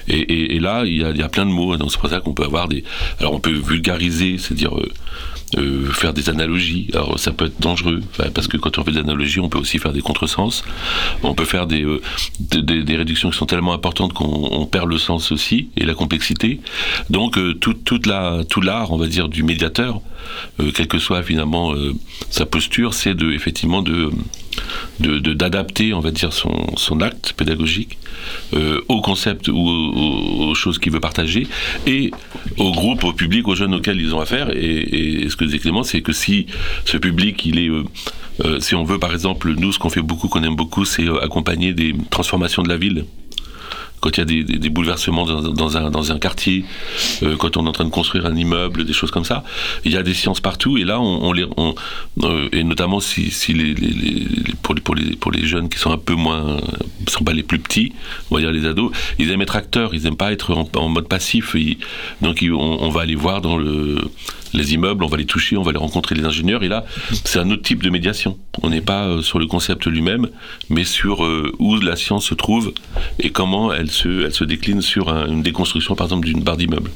[0.08, 1.76] Et, et, et là, il y, a, il y, a, plein de mots.
[1.76, 2.82] Donc c'est pour ça qu'on peut avoir des.
[3.20, 4.90] Alors on peut vulgariser, c'est-à-dire euh,
[5.56, 6.88] euh, faire des analogies.
[6.92, 8.00] Alors ça peut être dangereux,
[8.34, 10.64] parce que quand on fait des analogies, on peut aussi faire des contresens.
[11.22, 12.00] On peut faire des, euh,
[12.40, 16.60] des, réductions qui sont tellement importantes qu'on perd le sens aussi et la complexité.
[17.10, 20.00] Donc euh, tout, toute la, tout l'art, on va dire, du médiateur,
[20.74, 21.74] quelle que soit finalement
[22.30, 24.10] sa posture, c'est de effectivement de
[25.00, 27.98] d'adapter, on va dire, son, son acte pédagogique
[28.54, 31.46] euh, au concept ou aux, choses qu'il veut partager
[31.86, 32.10] et
[32.58, 34.50] au groupe, au public, aux jeunes auxquels ils ont affaire.
[34.50, 36.46] Et, et ce que disait Clément, c'est que si
[36.84, 37.68] ce public, il est...
[37.68, 37.84] Euh,
[38.44, 41.06] euh, si on veut, par exemple, nous, ce qu'on fait beaucoup, qu'on aime beaucoup, c'est
[41.22, 43.04] accompagner des transformations de la ville
[44.04, 46.66] quand il y a des, bouleversements dans, un, quartier,
[47.22, 49.44] euh, quand on est en train de construire un immeuble, des choses comme ça,
[49.86, 50.76] il y a des sciences partout.
[50.76, 51.46] Et là, on, les,
[52.22, 53.74] euh, et notamment si, les,
[54.62, 56.58] pour, les, jeunes qui sont un peu moins,
[57.08, 57.92] sont pas les plus petits,
[58.30, 61.08] on va dire les ados, ils aiment être acteurs, ils n'aiment pas être en, mode
[61.08, 61.56] passif.
[62.20, 64.02] donc on, va aller voir dans le
[64.54, 66.62] les immeubles, on va les toucher, on va les rencontrer les ingénieurs.
[66.62, 66.84] Et là,
[67.24, 68.38] c'est un autre type de médiation.
[68.62, 70.28] On n'est pas euh, sur le concept lui-même,
[70.70, 71.26] mais sur
[71.58, 72.72] où la science se trouve
[73.18, 73.84] et comment elle
[74.24, 76.90] elle se décline sur une déconstruction, par exemple, d'une barre d'immeuble.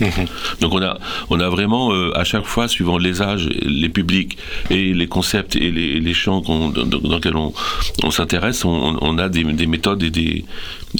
[0.00, 0.26] Mhm.
[0.60, 0.98] Donc on a,
[1.30, 4.36] on a vraiment euh, à chaque fois, suivant les âges, les publics
[4.70, 10.10] et les concepts et les, champs dans, lesquels on, s'intéresse, on, a des, méthodes et
[10.10, 10.44] des,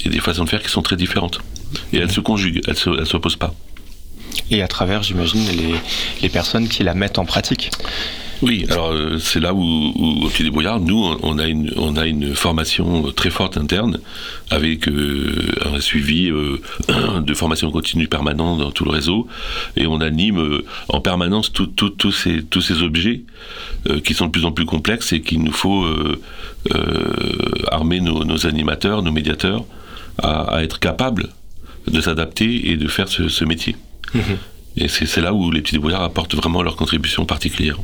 [0.03, 1.39] des, façons de faire qui sont très différentes.
[1.93, 3.53] Et elles se conjuguent, elles ne s'opposent pas.
[4.51, 5.45] Et à travers, j'imagine,
[6.21, 7.71] les, personnes qui la mettent en pratique.
[8.43, 11.95] Oui, alors euh, c'est là où, où, au Petit Débrouillard, nous, on a une, on
[11.95, 13.99] a une formation très forte interne,
[14.51, 16.61] avec euh, un suivi euh,
[17.21, 19.27] de formation continue permanente dans tout le réseau,
[19.75, 23.21] et on anime en permanence tous ces, tous ces objets
[24.03, 25.85] qui sont de plus en plus complexes et qu'il nous faut
[27.71, 29.65] armer nos, animateurs, nos médiateurs,
[30.21, 31.29] à, être capables
[31.87, 33.75] de s'adapter et de faire ce métier.
[34.75, 37.79] Et c'est là où les petits débrouillards apportent vraiment leur contribution particulière.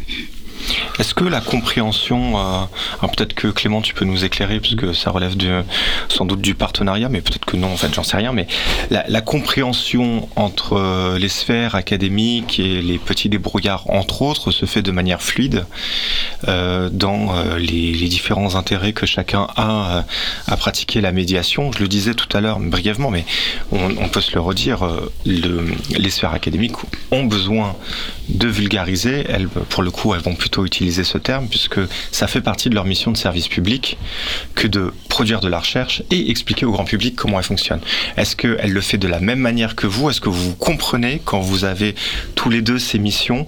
[0.99, 5.11] Est-ce que la compréhension, euh, peut-être que Clément, tu peux nous éclairer, parce que ça
[5.11, 5.33] relève
[6.09, 8.47] sans doute du partenariat, mais peut-être que non, en fait, j'en sais rien, mais
[8.89, 14.81] la, compréhension entre euh, les sphères académiques et les petits débrouillards, entre autres, se fait
[14.81, 15.65] de manière fluide
[16.47, 20.03] euh, dans les, différents intérêts que chacun a
[20.47, 21.71] à pratiquer la médiation.
[21.71, 23.25] Je le disais tout à l'heure brièvement, mais
[23.71, 24.85] on, peut se le redire,
[25.25, 26.75] le, les sphères académiques
[27.11, 27.75] ont besoin
[28.29, 29.25] de vulgariser.
[29.27, 31.79] Elles, pour le coup, elles vont plutôt utiliser ce terme puisque
[32.11, 33.97] ça fait partie de leur mission de service public
[34.55, 37.79] que de produire de la recherche et expliquer au grand public comment elle fonctionne.
[38.17, 40.09] Est-ce qu'elle le fait de la même manière que vous?
[40.09, 41.95] Est-ce que vous comprenez quand vous avez
[42.35, 43.45] tous les deux ces missions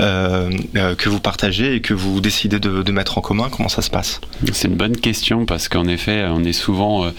[0.00, 3.48] euh, euh, que vous partagez et que vous décidez de, mettre en commun?
[3.54, 4.20] Comment ça se passe?
[4.52, 7.10] C'est une bonne question parce qu'en effet, on est souvent, euh,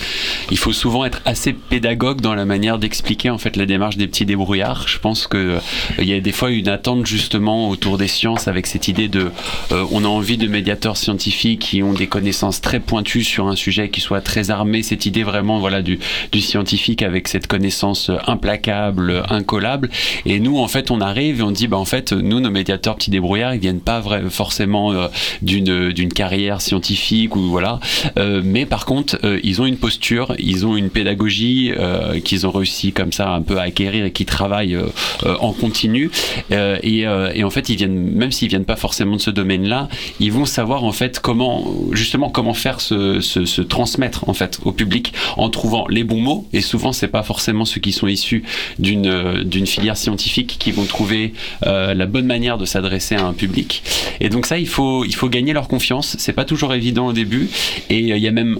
[0.52, 4.08] il faut souvent être assez pédagogue dans la manière d'expliquer en fait la démarche des
[4.08, 4.88] petits débrouillards.
[4.88, 5.58] Je pense que
[5.98, 9.29] il y a des fois une attente justement autour des sciences avec cette idée de
[9.72, 13.56] euh, on a envie de médiateurs scientifiques qui ont des connaissances très pointues sur un
[13.56, 16.00] sujet, qui soient très armés, cette idée vraiment voilà du,
[16.32, 19.90] du scientifique avec cette connaissance implacable, incollable.
[20.26, 22.96] Et nous, en fait, on arrive et on dit, bah en fait, nous, nos médiateurs
[22.96, 25.08] petits débrouillards, ils viennent pas vrai, forcément euh,
[25.42, 27.80] d'une d'une carrière scientifique ou voilà,
[28.18, 32.48] euh, mais par contre, euh, ils ont une posture, ils ont une pédagogie euh, qu'ils
[32.48, 34.78] ont réussi comme ça un peu à acquérir et qui travaillent
[35.26, 36.12] en continu.
[36.52, 40.46] Et, et, en fait, ils viennent, même s'ils viennent pas forcément ce domaine-là, ils vont
[40.46, 45.86] savoir en fait comment, justement, comment faire se, transmettre en fait au public en trouvant
[45.90, 46.48] les bons mots.
[46.54, 48.44] Et souvent, c'est pas forcément ceux qui sont issus
[48.78, 51.34] d'une d'une filière scientifique qui vont trouver
[51.66, 53.84] euh, la bonne manière de s'adresser à un public.
[54.20, 56.16] Et donc ça, il faut il faut gagner leur confiance.
[56.20, 57.50] C'est pas toujours évident au début.
[57.90, 58.60] Et il y a même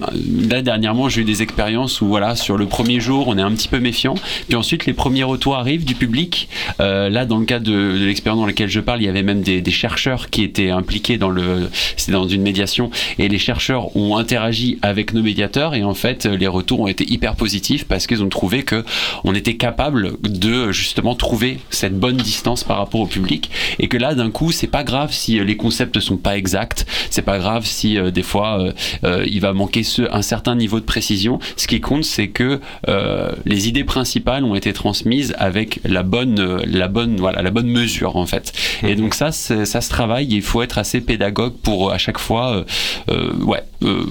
[0.50, 3.52] là dernièrement, j'ai eu des expériences où voilà, sur le premier jour, on est un
[3.52, 4.14] petit peu méfiant.
[4.48, 6.48] Puis ensuite, les premiers retours arrivent du public.
[6.80, 9.42] Euh, là, dans le cas de, l'expérience dans laquelle je parle, il y avait même
[9.42, 14.16] des chercheurs qui étaient impliqués dans le, c'est dans une médiation et les chercheurs ont
[14.16, 18.22] interagi avec nos médiateurs et en fait les retours ont été hyper positifs parce qu'ils
[18.22, 18.84] ont trouvé que
[19.24, 23.96] on était capable de justement trouver cette bonne distance par rapport au public et que
[23.96, 27.64] là d'un coup c'est pas grave si les concepts sont pas exacts, c'est pas grave
[27.66, 28.72] si euh, des fois euh,
[29.04, 31.38] euh, il va manquer ce, un certain niveau de précision.
[31.56, 36.62] Ce qui compte c'est que euh, les idées principales ont été transmises avec la bonne,
[36.64, 38.52] la bonne, voilà, la bonne mesure en fait.
[38.82, 40.29] Et donc ça, ça se travaille.
[40.32, 42.64] Il faut être assez pédagogue pour à chaque fois euh,
[43.10, 44.06] euh, ouais, euh,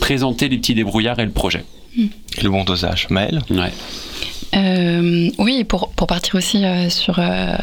[0.00, 1.64] présenter les petits débrouillards et le projet.
[1.96, 3.06] Et le bon dosage.
[3.10, 3.42] Maëlle?
[3.50, 3.72] Ouais.
[4.56, 7.56] Euh, oui, pour, pour partir aussi euh, sur, euh,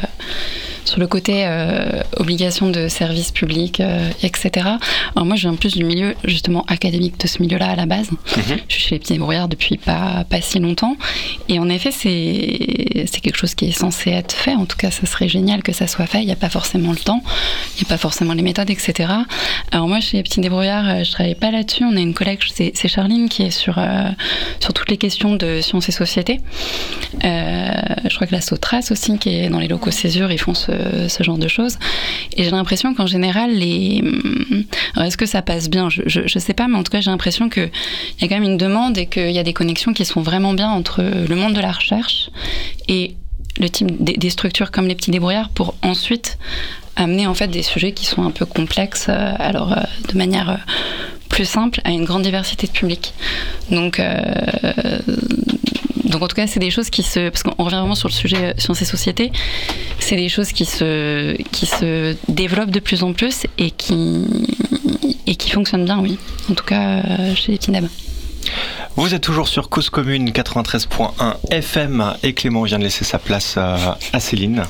[0.86, 3.82] sur le côté euh, obligation de service public,
[4.24, 4.68] etc.
[5.16, 8.12] Alors moi, je viens plus du milieu justement académique de ce milieu-là à la base.
[8.12, 8.60] Mm -hmm.
[8.68, 10.96] Je suis chez les petits débrouillards depuis pas, pas si longtemps.
[11.50, 14.56] Et en effet, c'est quelque chose qui est censé être fait.
[14.56, 16.22] En tout cas, ça serait génial que ça soit fait.
[16.24, 17.22] Il n'y a pas forcément le temps,
[17.74, 18.88] il n'y a pas forcément les méthodes, etc.
[19.72, 21.84] Alors moi, chez les petits débrouillards, je travaille pas là-dessus.
[21.92, 22.40] On a une collègue,
[22.78, 23.76] c'est Charline, qui est sur,
[24.60, 26.40] sur toutes les questions de sciences et société.
[27.24, 27.72] Euh,
[28.10, 30.72] je crois que la Sotras aussi, qui est dans les locaux Césure, ils font ce,
[31.08, 31.78] ce genre de choses.
[32.36, 34.04] Et j'ai l'impression qu'en général, les.
[34.98, 35.90] Est-ce que ça passe bien?
[35.90, 37.72] Je, je, je, sais pas, mais en tout cas, j'ai l'impression qu'il
[38.22, 40.54] y a quand même une demande et qu'il y a des connexions qui sont vraiment
[40.54, 42.30] bien entre le monde de la recherche
[42.88, 43.16] et
[43.60, 46.38] le type des, structures comme les petits débrouillards pour ensuite
[46.96, 50.50] amener en fait des sujets qui sont un peu complexes, euh, alors euh, de manière
[50.50, 50.56] euh,
[51.30, 53.14] plus simple à une grande diversité de publics.
[53.72, 54.02] Donc
[56.06, 58.14] donc en tout cas, c'est des choses qui se, parce qu'on revient vraiment sur le
[58.14, 59.32] sujet sciences et société,
[60.00, 64.26] c'est des choses qui se, développent de plus en plus et qui,
[65.52, 66.18] fonctionnent bien, oui.
[66.50, 67.02] En tout cas,
[67.36, 67.86] chez les Tineb.
[68.96, 73.58] Vous êtes toujours sur Cause Commune 93.1 FM et Clément vient de laisser sa place
[73.58, 74.64] à Céline,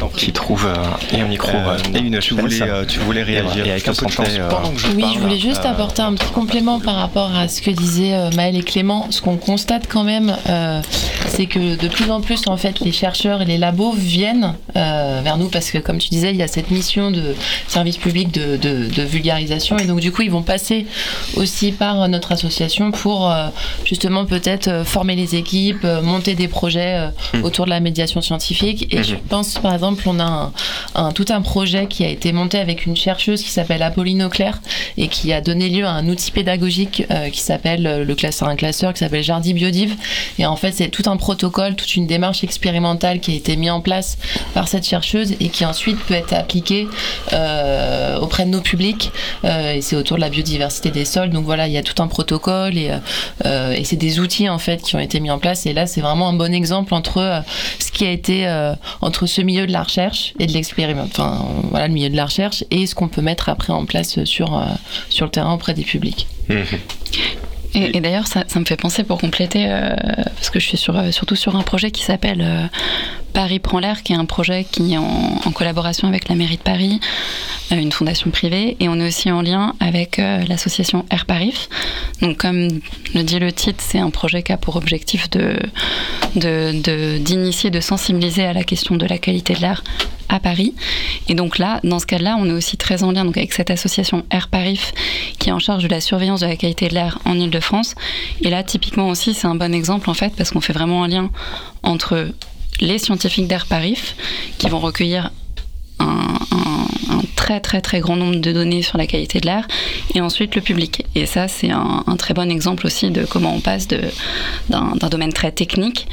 [0.00, 0.68] donc qui trouve
[1.12, 3.92] et un micro euh, et une tu voulais, euh, tu voulais réagir et avec un
[3.92, 7.34] euh, pendant que je Oui, parle, je voulais juste apporter un petit complément par rapport
[7.34, 9.06] à ce que disaient Maël et Clément.
[9.10, 10.80] Ce qu'on constate quand même, euh,
[11.28, 15.20] c'est que de plus en plus, en fait, les chercheurs et les labos viennent euh,
[15.22, 17.34] vers nous parce que, comme tu disais, il y a cette mission de
[17.68, 19.76] service public de, de, de vulgarisation.
[19.78, 20.86] Et donc du coup, ils vont passer
[21.36, 23.48] aussi par notre association pour euh,
[23.84, 27.44] justement peut-être former les équipes, monter des projets Hmm.
[27.44, 28.86] autour de la médiation scientifique.
[28.92, 29.04] Et Mhm.
[29.04, 30.52] je pense, par exemple, on a un,
[30.94, 34.60] un- tout un projet qui a été monté avec une chercheuse qui s'appelle Apolline Auclair
[34.96, 38.48] et qui a donné lieu à un outil pédagogique euh, qui s'appelle euh, le classeur,
[38.48, 39.94] un classeur qui s'appelle Jardi Biodiv.
[40.38, 43.70] Et en fait, c'est tout un protocole, toute une démarche expérimentale qui a été mis
[43.70, 44.18] en place
[44.54, 46.88] par cette chercheuse et qui ensuite peut être appliquée
[47.32, 49.10] euh, auprès de nos publics.
[49.44, 51.30] Euh, et c'est autour de la biodiversité des sols.
[51.30, 52.98] Donc voilà, il y a tout un protocole et, euh,
[53.44, 55.66] euh, et c'est des outils en fait qui ont été mis en place.
[55.66, 57.40] Et là, c'est vraiment un bon exemple entre euh,
[57.78, 58.32] ce qui a été
[59.00, 62.26] entre ce milieu de la recherche et de l'expériment, enfin voilà le milieu de la
[62.26, 64.64] recherche et ce qu'on peut mettre après en place sur
[65.08, 66.26] sur le terrain auprès des publics.
[67.74, 69.94] Et, et d'ailleurs, ça, ça me fait penser pour compléter, euh,
[70.36, 72.66] parce que je suis sur, euh, surtout sur un projet qui s'appelle euh,
[73.32, 76.58] Paris prend l'air, qui est un projet qui est en, en collaboration avec la mairie
[76.58, 77.00] de Paris,
[77.72, 81.68] euh, une fondation privée, et on est aussi en lien avec l'association Air Paris.
[82.20, 82.68] Donc, comme
[83.14, 85.56] le dit le titre, c'est un projet qui a pour objectif de
[86.36, 89.82] de- de- d'initier, de, sensibiliser à la question de la qualité de l'air
[90.28, 90.74] à Paris.
[91.28, 93.70] Et donc là, dans ce cas-là, on est aussi très en lien donc, avec cette
[93.70, 94.80] association Air Paris
[95.38, 97.94] qui est en charge de la surveillance de la qualité de l'air en Ile-de-France.
[98.40, 101.08] Et là, typiquement aussi, c'est un bon exemple en fait parce qu'on fait vraiment un
[101.08, 101.30] lien
[101.82, 102.28] entre
[102.80, 103.98] les scientifiques d'Air Paris
[104.58, 105.30] qui vont recueillir
[105.98, 106.38] un
[107.36, 109.66] très très très grand nombre de données sur la qualité de l'air
[110.14, 111.04] et ensuite le public.
[111.14, 115.50] Et ça, c'est un, très bon exemple aussi de comment on passe d'un domaine très
[115.52, 116.06] technique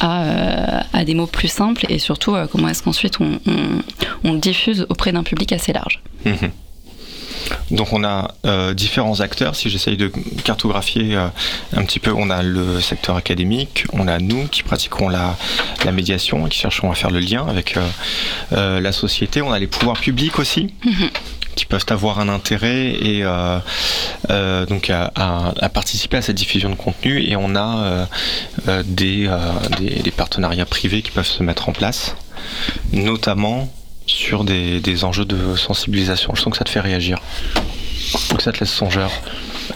[0.00, 3.38] à, euh, à des mots plus simples et surtout euh, comment est-ce qu'ensuite on,
[4.24, 6.00] on- diffuse auprès d'un public assez large.
[6.24, 6.50] Mhm.
[7.70, 10.10] Donc on a euh, différents acteurs, si j'essaye de
[10.44, 11.26] cartographier euh,
[11.76, 15.36] un petit peu, on a le secteur académique, on a nous qui pratiquons la,
[15.84, 17.76] la médiation et qui cherchons à faire le lien avec
[18.52, 20.72] euh, la société, on a les pouvoirs publics aussi.
[21.56, 23.60] qui peuvent avoir un intérêt et euh,
[24.30, 27.22] euh, donc à, à- à participer à cette diffusion de contenu.
[27.22, 28.06] Et on a
[28.68, 29.30] euh, des,
[29.78, 32.16] des, des partenariats privés qui peuvent se mettre en place
[32.92, 33.72] notamment
[34.06, 36.34] sur des, des enjeux de sensibilisation.
[36.34, 37.18] Je sens que ça te fait réagir.
[38.36, 39.10] Que ça te laisse songeur.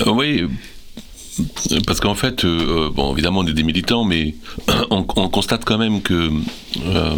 [0.07, 0.47] Euh, oui,
[1.41, 4.35] euh, parce qu'en fait, euh, bon, évidemment, on est des militants, mais
[4.91, 6.31] on, on constate quand même que
[6.87, 7.17] euh,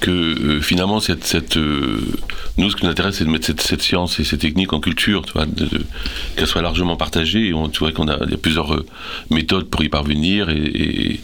[0.00, 2.00] que euh, finalement, cette, cette, euh,
[2.56, 4.80] nous, ce qui nous intéresse, c'est de mettre cette, cette science et ces techniques en
[4.80, 5.22] culture,
[6.36, 7.48] qu'elles soient largement partagées.
[7.48, 8.86] Et on, tu vois qu'on a, il y a plusieurs euh,
[9.30, 11.20] méthodes pour y parvenir et, et,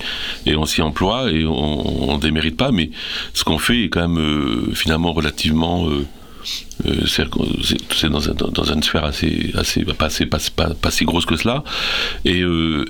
[0.47, 2.73] et on s'y emploie et on, on démérite pas.
[2.73, 2.90] Mais
[3.35, 5.87] ce qu'on fait est quand même finalement relativement
[6.87, 9.53] euh, c'est dans, dans- une sphère assez,
[9.99, 11.65] pas, si grosse que cela,
[12.25, 12.85] et, euh,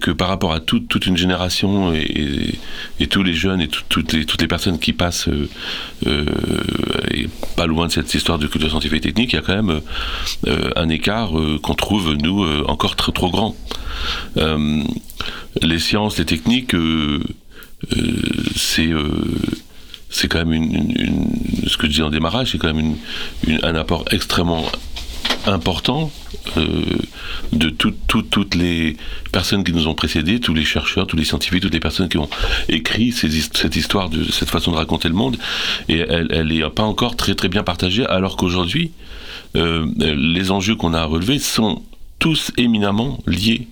[0.00, 2.58] que par rapport à toute, une génération et,
[3.08, 5.28] tous les jeunes et tout- toutes, les, personnes qui passent
[6.06, 6.26] euh,
[7.56, 9.80] pas loin de cette histoire de culture scientifique et technique, il y a quand même
[10.76, 11.30] un écart
[11.62, 13.56] qu'on trouve, nous, encore très, trop grand.
[15.62, 16.74] Les sciences, les techniques,
[18.54, 18.90] c'est...
[20.10, 21.30] c'est quand même une,
[21.66, 22.96] ce que je dis en démarrage, c'est quand même
[23.62, 24.64] un apport extrêmement
[25.46, 26.10] important
[26.56, 26.82] euh,
[27.52, 28.96] de tout- tout- toutes les
[29.32, 32.18] personnes qui nous ont précédés, tous les chercheurs, tous les scientifiques, toutes les personnes qui
[32.18, 32.28] ont
[32.68, 35.38] écrit cette histoire de cette façon de raconter le monde,
[35.88, 38.90] et elle, elle n'est pas encore très très bien partagée, alors qu'aujourd'hui,
[39.56, 41.82] euh, les enjeux qu'on a à relever sont
[42.18, 43.66] tous éminemment liés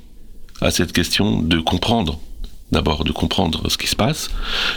[0.60, 2.18] à cette question de comprendre
[2.72, 4.28] d'abord de comprendre ce qui se passe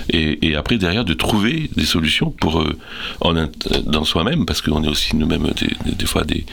[0.09, 2.77] et, et après derrière de trouver des solutions pour euh,
[3.19, 3.51] en int-
[3.85, 6.45] dans soi-même parce qu'on est aussi nous-mêmes des, des- fois des,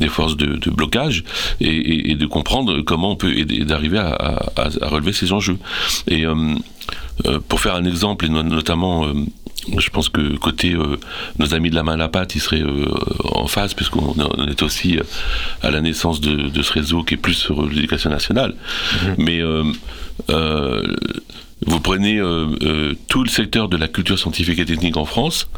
[0.00, 1.22] des forces de, de blocage
[1.60, 5.32] et, et- et de comprendre comment on peut aider d'arriver à, à- à- relever ces
[5.32, 5.58] enjeux.
[6.08, 6.34] Et euh,
[7.26, 9.12] euh, pour faire un exemple et no- notamment euh,
[9.78, 10.98] je pense que côté euh,
[11.38, 12.88] nos amis de la main à la pâte, ils seraient euh,
[13.24, 15.02] en phase, puisqu'on on est aussi euh,
[15.62, 18.54] à la naissance de, de ce réseau qui est plus sur l'éducation nationale.
[19.18, 19.64] Mais euh,
[20.30, 20.82] euh,
[21.66, 25.48] vous prenez euh, euh, tout le secteur de la culture scientifique et technique en France,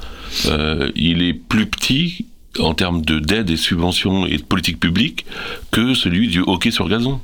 [0.46, 2.26] euh, il est plus petit
[2.60, 5.24] en termes de d'aide et subventions et de politique publique
[5.70, 7.20] que celui du hockey sur gazon.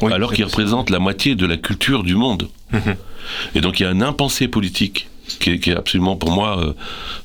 [0.00, 2.48] Oui, alors qu'il représente la moitié de la culture du monde.
[3.54, 5.08] Et donc il y a un impensé politique
[5.40, 6.72] qui est, absolument pour moi euh,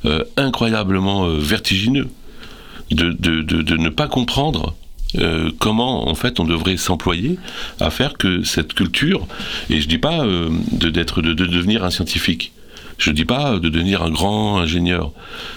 [0.06, 2.08] euh, incroyablement euh, vertigineux
[2.90, 4.76] de, de- de- ne pas comprendre
[5.60, 7.38] comment en fait on devrait s'employer
[7.82, 9.28] à faire que cette culture,
[9.70, 10.50] et je dis pas de,
[10.90, 12.54] de, de devenir un scientifique,
[12.98, 15.12] je dis pas de devenir un grand ingénieur,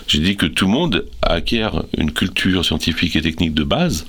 [0.08, 4.06] je dis que tout le monde acquiert une culture scientifique et technique de base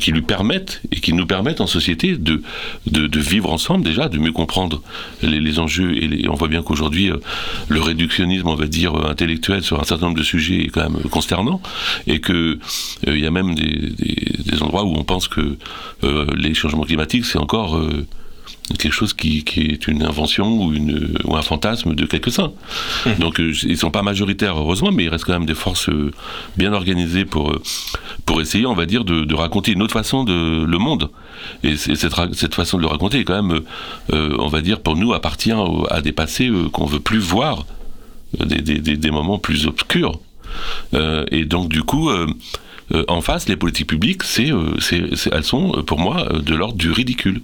[0.00, 2.42] qui lui permettent et qui nous permettent en société de,
[2.86, 4.82] de, vivre ensemble déjà, de mieux comprendre
[5.22, 5.94] les, enjeux.
[5.94, 7.18] Et, on voit bien qu'aujourd'hui, euh,
[7.68, 10.88] le réductionnisme, on va dire, euh, intellectuel sur un certain nombre de sujets est quand
[10.88, 11.60] même consternant
[12.06, 12.58] et qu'il
[13.06, 15.56] il y a même des, endroits où on pense que
[16.36, 17.78] les changements climatiques, c'est encore
[18.78, 22.52] quelque chose qui, qui, est une invention ou, une, ou un fantasme de quelques-uns.
[23.04, 23.10] Mmh.
[23.20, 26.10] Donc euh, ils sont pas majoritaires heureusement, mais il reste quand même des forces euh,
[26.56, 27.62] bien organisées pour, euh,
[28.24, 31.10] pour essayer, on va dire, de, de raconter une autre façon de le monde.
[31.62, 33.60] Et cette, cette façon de le raconter est quand même,
[34.10, 35.52] on va dire, pour nous appartient
[35.90, 37.66] à des passés qu'on veut plus voir,
[38.38, 40.20] des, des, des, moments plus obscurs.
[40.94, 42.08] et donc du coup,
[43.08, 44.50] en face, les politiques publiques, c'est,
[45.32, 47.42] elles sont pour moi de l'ordre du ridicule.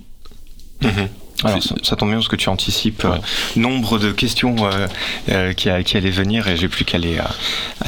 [0.82, 1.08] Mhm.
[1.44, 3.16] Alors, ça, tombe bien parce que tu anticipes euh,
[3.56, 4.86] nombre de questions euh,
[5.30, 7.18] euh, qui, qui, allaient venir et j'ai plus qu'à les,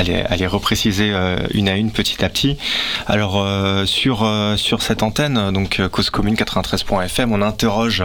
[0.05, 1.13] les, repréciser
[1.53, 2.57] une à une petit à petit.
[3.07, 3.47] Alors,
[3.87, 8.05] sur, sur cette antenne, donc Cause Commune 93.fm, on interroge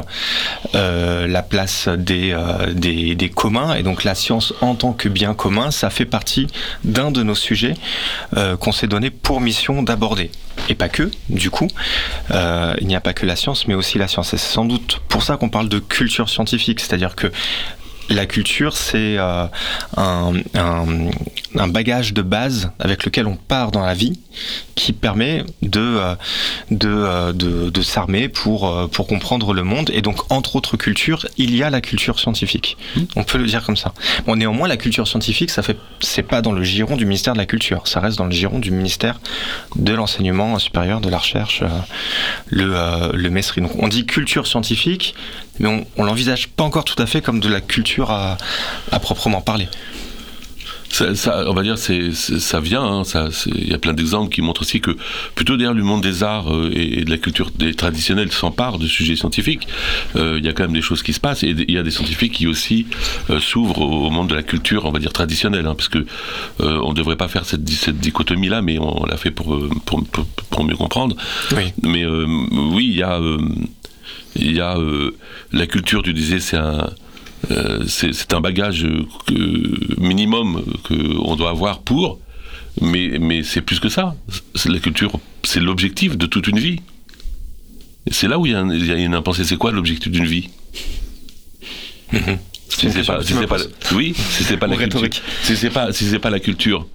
[0.73, 2.35] la place des,
[2.73, 6.47] des, des, communs et donc la science en tant que bien commun, ça fait partie
[6.83, 7.73] d'un de nos sujets
[8.59, 10.31] qu'on s'est donné pour mission d'aborder
[10.69, 11.67] et pas que, du coup.
[12.31, 14.33] Il n'y a pas que la science, mais aussi la science.
[14.33, 17.31] Et c'est sans doute pour ça qu'on parle de culture scientifique, c'est-à-dire que
[18.09, 19.45] la culture, c'est euh,
[19.97, 20.33] un,
[21.55, 24.19] un, bagage de base avec lequel on part dans la vie,
[24.75, 26.15] qui permet de, euh,
[26.83, 29.89] euh, de, de, s'armer pour, pour comprendre le monde.
[29.93, 32.77] Et donc, entre autres cultures, il y a la culture scientifique.
[32.95, 33.01] Mmh.
[33.15, 33.93] On peut le dire comme ça.
[34.25, 37.39] Bon, néanmoins, la culture scientifique, ça fait, c'est pas dans le giron du ministère de
[37.39, 37.87] la Culture.
[37.87, 39.19] Ça reste dans le giron du ministère
[39.75, 41.63] de l'enseignement supérieur, de la recherche,
[42.47, 43.61] le, le MESRI.
[43.61, 45.15] Donc, on dit culture scientifique,
[45.59, 48.37] mais on, on l'envisage pas encore tout à fait comme de la culture à,
[48.99, 49.67] proprement parler.
[50.89, 52.81] Ça, on va dire, c'est, ça vient.
[52.81, 54.91] Hein, il y a plein d'exemples qui montrent aussi que
[55.35, 58.87] plutôt derrière le monde des arts euh, et, de la culture des traditionnels s'empare de
[58.87, 59.67] sujets scientifiques.
[60.15, 61.83] Euh, il y a quand même des choses qui se passent et il y a
[61.83, 62.87] des scientifiques qui aussi
[63.29, 66.05] euh, s'ouvrent au, monde de la culture, on va dire traditionnelle, hein, parce que
[66.59, 70.03] on ne devrait pas faire cette, cette dichotomie là, mais on, l'a fait pour pour,
[70.49, 71.17] pour, mieux comprendre.
[71.55, 71.73] Oui.
[71.83, 73.19] Mais oui, il y a
[74.37, 75.11] il y a euh,
[75.51, 76.89] la culture, tu disais, c'est un,
[77.51, 78.87] euh, c'est un bagage
[79.97, 82.19] minimum qu'on doit avoir pour,
[82.81, 84.15] mais, mais c'est plus que ça.
[84.65, 86.79] La culture, c'est l'objectif de toute une vie.
[88.09, 89.43] C'est là où il y, a, une impensée.
[89.43, 90.49] C'est quoi l'objectif d'une vie?
[92.69, 93.19] Si c'est pas,
[93.93, 95.01] oui, si c'est pas la culture,
[95.41, 96.85] si c'est pas, si c'est pas la culture,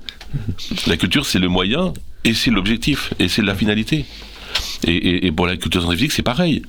[0.86, 1.92] la culture c'est le moyen
[2.24, 4.04] et c'est l'objectif et c'est la finalité.
[4.86, 6.62] Et, et, pour la culture scientifique, c'est pareil.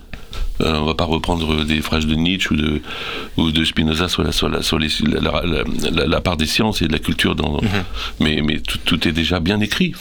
[0.61, 2.81] Euh, on va pas reprendre des phrases de Nietzsche ou de,
[3.37, 6.99] ou de Spinoza sur, la, sur, la, sur la, part des sciences et de la
[6.99, 7.69] culture, dans, mhm.
[8.19, 9.93] mais, mais tout, est déjà bien écrit.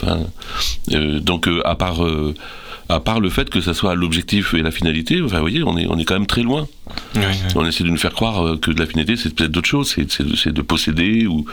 [0.92, 2.00] Euh, donc, euh, à part
[2.88, 5.78] à part le fait que ça soit l'objectif et la finalité, enfin, vous voyez, on
[5.78, 6.66] est, on est quand même très loin.
[7.54, 10.52] On essaie de nous faire croire que de la finalité, c'est peut-être d'autres choses, c'est
[10.52, 11.46] de posséder ou,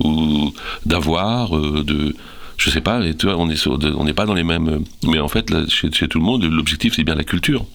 [0.00, 0.54] ou
[0.86, 2.14] d'avoir, de
[2.56, 4.84] je sais pas, et tu vois, on est on n'est pas dans les mêmes.
[5.04, 7.66] Mais en fait, chez, chez, tout le monde, l'objectif c'est bien la culture.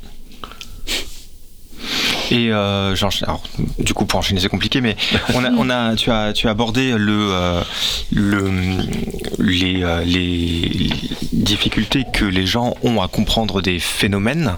[0.88, 2.21] あ。
[2.32, 3.44] Et euh, alors,
[3.78, 4.96] du coup, pour enchaîner, c'est compliqué, mais
[5.36, 7.62] on a, on a, tu as, tu as abordé le, euh,
[8.14, 8.50] le,
[9.42, 10.90] les, euh, les
[11.34, 14.58] difficultés que les gens ont à comprendre des phénomènes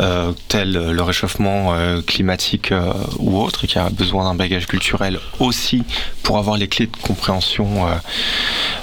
[0.00, 2.72] euh, tels le réchauffement euh, climatique
[3.18, 5.82] ou autre, et qui a besoin d'un bagage culturel aussi
[6.22, 7.86] pour avoir les clés de compréhension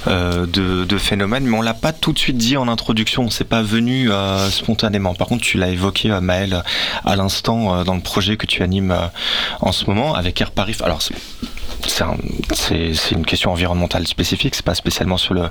[0.05, 0.45] de,
[0.85, 1.45] de, phénomènes.
[1.45, 4.09] Mais on l'a pas tout de suite dit en introduction, c'est pas venu
[4.51, 5.15] spontanément.
[5.15, 6.63] Par contre, tu l'as évoqué, Maël,
[7.03, 9.07] à l'instant dans le projet que tu animes euh,
[9.61, 10.75] en ce moment avec Air Paris.
[10.83, 11.01] Alors,
[11.83, 15.49] c'est une question environnementale spécifique, c'est pas spécialement sur le,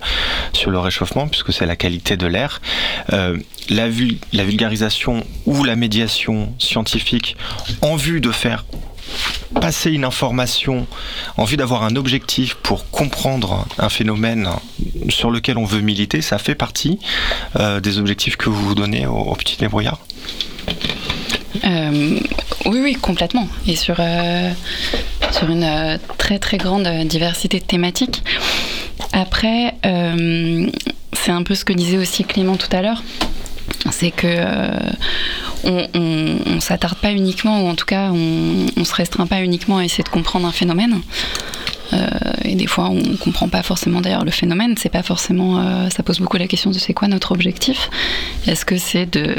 [0.52, 2.60] sur le réchauffement, puisque c'est la qualité de l'air.
[3.12, 3.36] Euh,
[3.68, 3.86] la,
[4.32, 7.36] la vulgarisation ou la médiation scientifique
[7.82, 8.64] en vue de faire
[9.60, 10.86] passer une information
[11.36, 14.48] en vue d'avoir un objectif pour comprendre un phénomène
[15.08, 16.98] sur lequel on veut militer, ça fait partie
[17.58, 19.56] euh, des objectifs que vous vous donnez aux, aux petits
[21.64, 22.18] euh,
[22.66, 23.48] oui, oui, complètement.
[23.66, 24.50] Et sur, euh,
[25.48, 28.22] une euh, très très grande diversité de thématiques.
[29.12, 29.74] Après,
[31.12, 33.02] c'est un peu ce que disait aussi Clément tout à l'heure.
[33.90, 34.46] C'est que
[35.64, 39.78] on, on, s'attarde pas uniquement, ou en tout cas on, on se restreint pas uniquement
[39.78, 41.00] à essayer de comprendre un phénomène.
[42.44, 44.74] Et des fois, on comprend pas forcément d'ailleurs le phénomène.
[44.78, 45.88] C'est pas forcément.
[45.90, 47.90] ça pose beaucoup la question de c'est quoi notre objectif?
[48.46, 49.36] Est-ce que c'est de,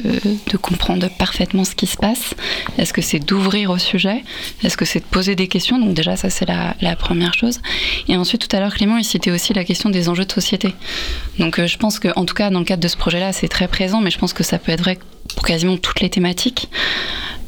[0.58, 2.36] comprendre parfaitement ce qui se passe?
[2.78, 4.24] Est-ce que c'est d'ouvrir au sujet?
[4.64, 5.80] Est-ce que c'est de poser des questions?
[5.80, 7.60] Donc déjà, ça c'est la, la, première chose.
[8.08, 10.76] Et ensuite, tout à l'heure, Clément, il citait aussi la question des enjeux de société.
[11.40, 13.68] Donc je pense que, en tout cas, dans le cadre de ce projet-là, c'est très
[13.68, 14.98] présent, mais je pense que ça peut être vrai
[15.36, 16.70] pour quasiment toutes les thématiques.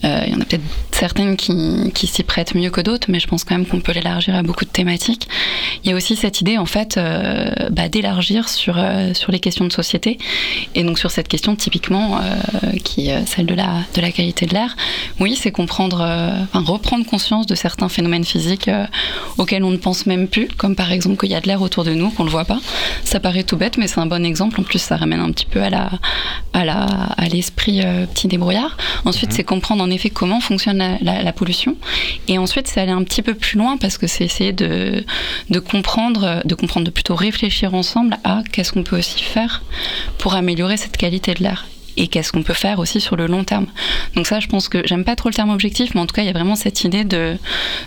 [0.03, 3.19] Euh, il y en a peut-être certaines qui, qui s'y prêtent mieux que d'autres, mais
[3.19, 5.29] je pense quand même qu'on peut l'élargir à beaucoup de thématiques.
[5.83, 9.39] Il y a aussi cette idée, en fait, euh, bah, d'élargir sur, euh, sur les
[9.39, 10.17] questions de société.
[10.75, 12.19] Et donc, sur cette question, typiquement,
[12.83, 14.75] qui est celle de la, de la qualité de l'air,
[15.19, 16.01] oui, c'est comprendre,
[16.43, 18.69] enfin, reprendre conscience de certains phénomènes physiques
[19.37, 21.83] auxquels on ne pense même plus, comme par exemple qu'il y a de l'air autour
[21.83, 22.59] de nous, qu'on ne le voit pas.
[23.03, 24.59] Ça paraît tout bête, mais c'est un bon exemple.
[24.59, 25.91] En plus, ça ramène un petit peu à la
[26.53, 26.83] à la
[27.17, 28.77] à l'esprit petit débrouillard.
[29.05, 29.35] Ensuite, mhm.
[29.35, 31.75] c'est comprendre en effet comment fonctionne la, pollution.
[32.27, 35.03] Et ensuite, c'est aller un petit peu plus loin parce que c'est essayer de,
[35.49, 39.63] de, comprendre, de comprendre, de plutôt réfléchir ensemble à qu'est-ce qu'on peut aussi faire
[40.17, 41.65] pour améliorer cette qualité de l'air
[41.97, 43.67] et qu'est-ce qu'on peut faire aussi sur le long terme.
[44.15, 46.23] Donc ça, je pense que j'aime pas trop le terme objectif, mais en tout cas,
[46.23, 47.37] il y a vraiment cette idée de,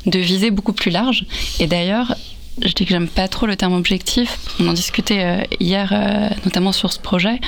[0.07, 1.25] de viser beaucoup plus large.
[1.59, 2.15] Et d'ailleurs,
[2.63, 4.39] je dis que j'aime pas trop le terme objectif.
[4.61, 7.41] On en discutait euh, hier, euh, notamment sur ce projet.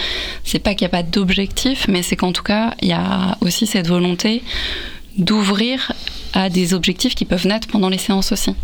[0.45, 3.37] C'est pas qu'il n'y a pas d'objectif, mais c'est qu'en tout cas, il y a
[3.41, 4.43] aussi cette volonté
[5.17, 5.93] d'ouvrir
[6.35, 8.55] à des objectifs qui peuvent naître pendant les séances aussi.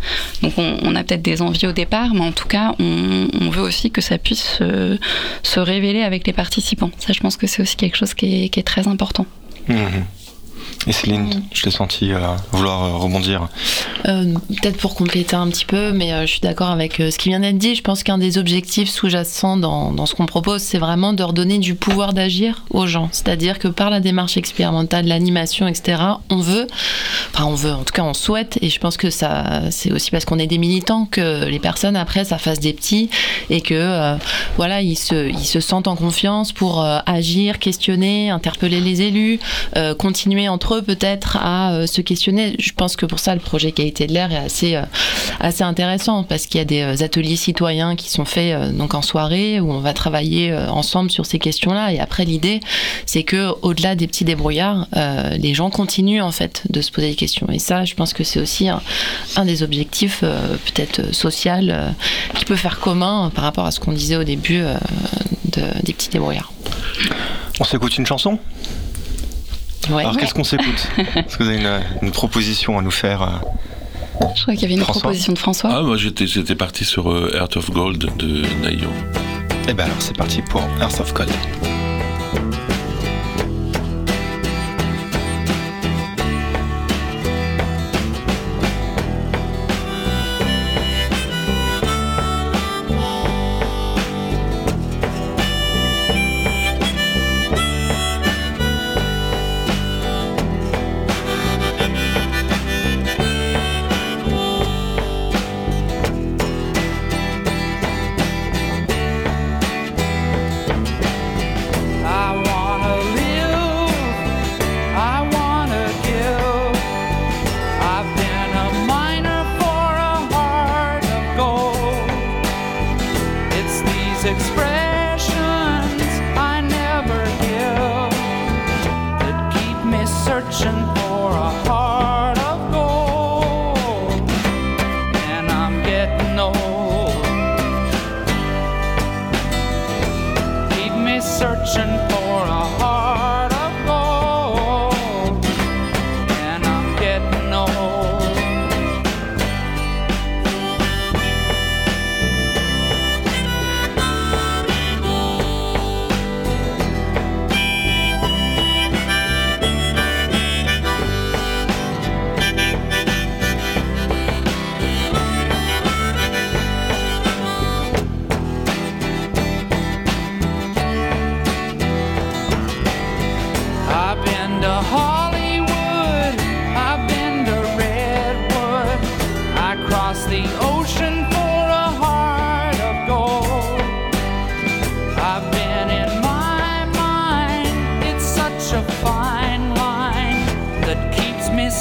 [0.41, 3.91] Donc on, a peut-être des envies au départ, mais en tout cas, on, veut aussi
[3.91, 6.91] que ça puisse se, révéler avec les participants.
[6.99, 9.25] Ça, je pense que c'est aussi quelque chose qui est, très important.
[9.67, 9.75] Mmh.
[10.87, 12.19] Et Céline, je t'ai senti euh,
[12.51, 13.47] vouloir euh, rebondir.
[14.07, 17.39] Euh, peut-être pour compléter un petit peu, mais je suis d'accord avec ce qui vient
[17.39, 17.73] d'être dit.
[17.73, 21.57] Je pense qu'un des objectifs sous-jacents dans, dans, ce qu'on propose, c'est vraiment de redonner
[21.57, 23.09] du pouvoir d'agir aux gens.
[23.11, 26.67] C'est-à-dire que par la démarche expérimentale, l'animation, etc., on veut,
[27.33, 30.11] enfin on veut, en tout cas on souhaite, et je pense que ça, c'est aussi
[30.11, 33.09] parce qu'on est des militants que les personnes après, ça fasse des petits
[33.49, 34.15] et que
[34.57, 39.39] voilà, ils se, ils se sentent en confiance pour agir, questionner, interpeller les élus,
[39.97, 42.55] continuer entre peut-être à euh, se questionner.
[42.59, 44.83] Je pense que pour ça, le projet qualité de l'air est assez, euh,
[45.59, 49.59] intéressant parce qu'il y a des euh, ateliers citoyens qui sont faits donc en soirée
[49.59, 51.93] où on va travailler ensemble sur ces questions-là.
[51.93, 52.59] Et après, l'idée,
[53.05, 54.87] c'est que au-delà des petits débrouillards,
[55.37, 57.47] les gens continuent en fait de se poser des questions.
[57.51, 58.81] Et ça, je pense que c'est aussi un,
[59.45, 61.95] des objectifs peut-être social
[62.35, 64.63] qui peut faire commun par rapport à ce qu'on disait au début
[65.45, 66.51] de, des petits débrouillards.
[67.59, 68.39] On s'écoute une chanson?
[69.89, 71.61] Alors qu'est-ce qu'on s'écoute Est-ce que vous avez
[72.01, 75.71] une, proposition à nous faire euh, Je crois qu'il y avait une proposition de François.
[75.73, 78.89] Ah, moi j'étais, j'étais parti sur euh, Earth of Gold de Nayo.
[79.67, 81.31] Eh ben alors c'est parti pour Earth of Gold.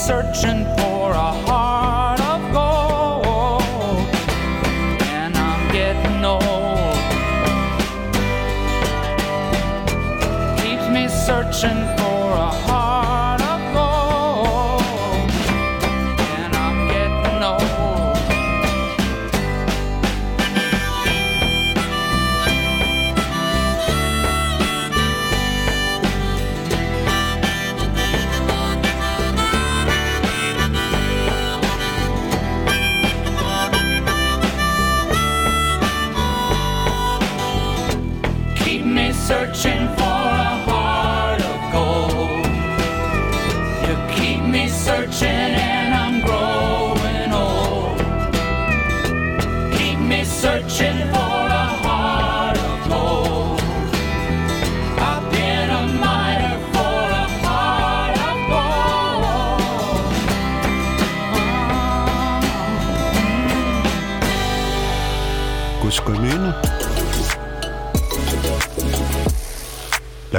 [0.07, 0.74] searching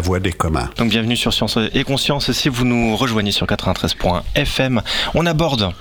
[0.05, 0.69] des communs.
[0.77, 2.31] Donc bienvenue sur Science et Conscience.
[2.31, 4.81] Si vous nous rejoignez sur 93.fm,
[5.15, 5.71] on aborde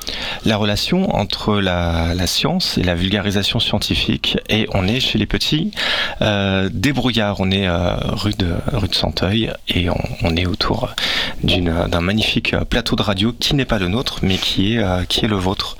[0.47, 4.39] la relation entre la, science et la vulgarisation scientifique.
[4.49, 5.72] Et on est chez les petits
[6.22, 7.37] euh, débrouillards.
[7.39, 10.89] On est euh, rue, de, rue de Santeuil et on, est autour
[11.43, 15.27] d'un magnifique plateau de radio qui n'est pas le nôtre, mais qui est, euh, qui
[15.27, 15.77] est le vôtre.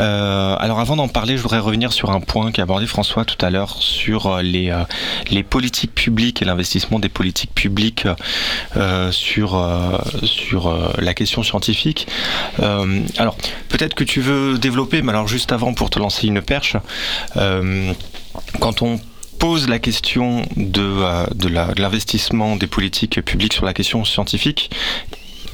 [0.00, 3.42] Euh, alors avant d'en parler, je voudrais revenir sur un point qu'a abordé François tout
[3.44, 4.82] à l'heure sur les, euh,
[5.30, 8.06] les politiques publiques et l'investissement des politiques publiques
[8.76, 9.54] euh, sur,
[10.98, 12.06] la question scientifique.
[13.18, 13.36] alors
[13.68, 16.76] peut-être que tu veux développer, mais alors juste avant pour te lancer une perche,
[17.34, 19.00] quand on
[19.38, 24.70] pose la question de l'investissement des politiques publiques sur la question scientifique,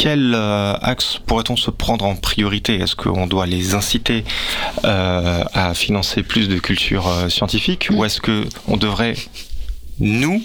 [0.01, 2.77] quel euh, axe pourrait-on se prendre en priorité?
[2.77, 4.25] Est-ce qu'on doit les inciter
[4.85, 7.89] euh, à financer plus de culture euh, scientifique?
[7.91, 9.15] Ou est-ce qu'on devrait,
[9.99, 10.43] nous,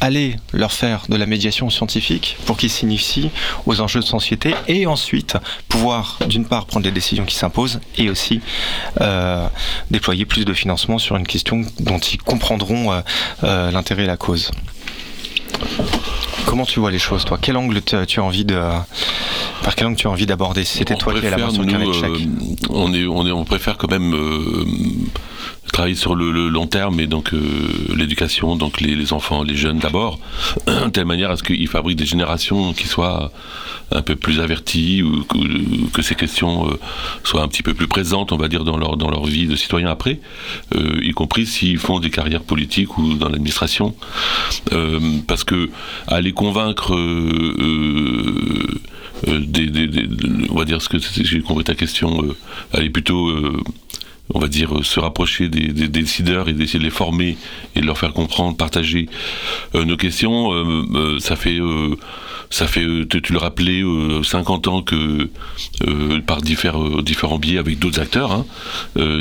[0.00, 3.30] aller leur faire de la médiation scientifique pour qu'ils s'initient
[3.64, 5.36] aux enjeux de société et ensuite
[5.68, 8.40] pouvoir d'une part prendre des décisions qui s'imposent et aussi
[9.00, 9.46] euh,
[9.92, 13.00] déployer plus de financement sur une question dont ils comprendront euh,
[13.44, 14.50] euh, l'intérêt et la cause?
[16.46, 17.38] Comment tu vois les choses, toi?
[17.40, 18.58] Quel angle tu as envie de
[19.62, 20.64] par quel angle tu as envie d'aborder?
[20.64, 22.10] C'était toi qui la main sur le carnet de chèque.
[22.10, 24.64] Euh, on, est, on, est, on préfère quand même euh,
[25.74, 27.40] travailler sur le, long terme et donc euh,
[27.96, 30.20] l'éducation, donc les, enfants, les jeunes d'abord,
[30.68, 33.32] de telle manière à ce qu'ils fabriquent des générations qui soient
[33.90, 35.24] un peu plus averties ou
[35.92, 36.78] que, ces questions euh,
[37.24, 39.56] soient un petit peu plus présentes, on va dire, dans leur, dans leur vie de
[39.56, 40.20] citoyen après,
[40.76, 43.96] euh, y compris s'ils font des carrières politiques ou dans l'administration.
[45.26, 45.70] parce que
[46.06, 46.94] aller convaincre
[49.26, 50.08] des, des, des,
[50.50, 52.22] on va dire ce que j'ai compris ta question,
[52.72, 53.32] aller plutôt
[54.32, 57.36] on va dire, se rapprocher des, décideurs et d'essayer de les former
[57.76, 59.08] et de leur faire comprendre, partager
[59.74, 60.52] euh, nos questions.
[60.52, 61.58] Euh, euh, ça fait,
[63.08, 63.82] tu, le rappelais,
[64.22, 65.28] 50 ans que
[66.26, 68.46] par différents, biais avec d'autres acteurs, hein,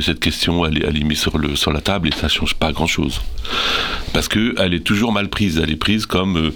[0.01, 1.19] cette question elle, est mise
[1.55, 3.21] sur, la table et ça change pas grand chose.
[4.13, 5.59] Parce que elle est toujours mal prise.
[5.61, 6.51] Elle est prise comme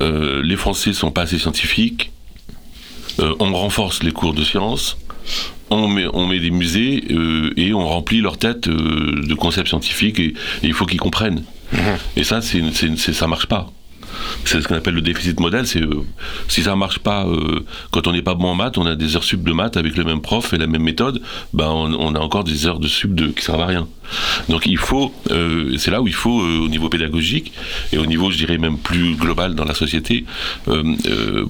[0.00, 2.10] les Français sont pas assez scientifiques.
[3.18, 4.98] on renforce les cours de sciences
[5.70, 9.68] on met, on met des musées euh, et on remplit leur tête euh, de concepts
[9.68, 11.42] scientifiques et, et il faut qu'ils comprennent.
[11.72, 11.78] Mmh.
[12.16, 12.62] Et ça, c'est,
[12.96, 13.70] ça marche pas.
[14.44, 15.66] C'est ce qu'on appelle le déficit modèle.
[15.66, 16.02] C'est euh,
[16.48, 19.16] si ça marche pas euh, quand on n'est pas bon en maths, on a des
[19.16, 21.20] heures sub de maths avec le même prof et la même méthode.
[21.52, 23.86] Ben on, on a encore des heures de sub de, qui servent à rien.
[24.48, 27.52] Donc il faut, euh, c'est là où il faut au niveau pédagogique
[27.92, 30.24] et au niveau, je dirais même plus global dans la société,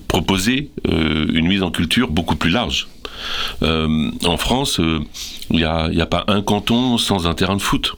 [0.08, 2.88] proposer une mise en culture beaucoup plus large.
[3.62, 4.80] Euh, en France,
[5.50, 7.96] il n'y a, a, pas un canton sans un terrain de foot.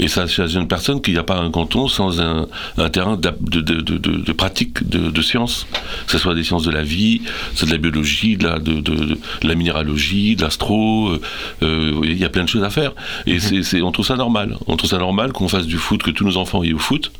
[0.00, 3.16] Et ça, chez une personne qu'il n'y a pas un canton sans un, un terrain
[3.16, 5.66] de, de, de, de pratique de, sciences.
[6.06, 7.22] Que ce soit des sciences de la vie,
[7.54, 11.18] c'est de la biologie, de la, de, la minéralogie, de l'astro.
[11.62, 12.92] Euh, il y a plein de choses à faire.
[13.26, 14.56] Et c'est, on trouve ça normal.
[14.68, 17.10] On trouve ça normal qu'on fasse du foot, que tous nos enfants aillent au foot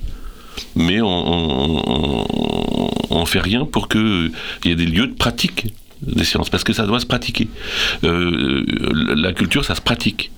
[0.75, 2.25] mais on,
[3.11, 4.33] ne fait rien pour qu'il
[4.65, 5.67] y ait des lieux de pratique
[6.03, 7.49] des sciences, parce que ça doit se pratiquer.
[8.05, 8.65] Euh,
[9.17, 10.31] la culture, ça se pratique.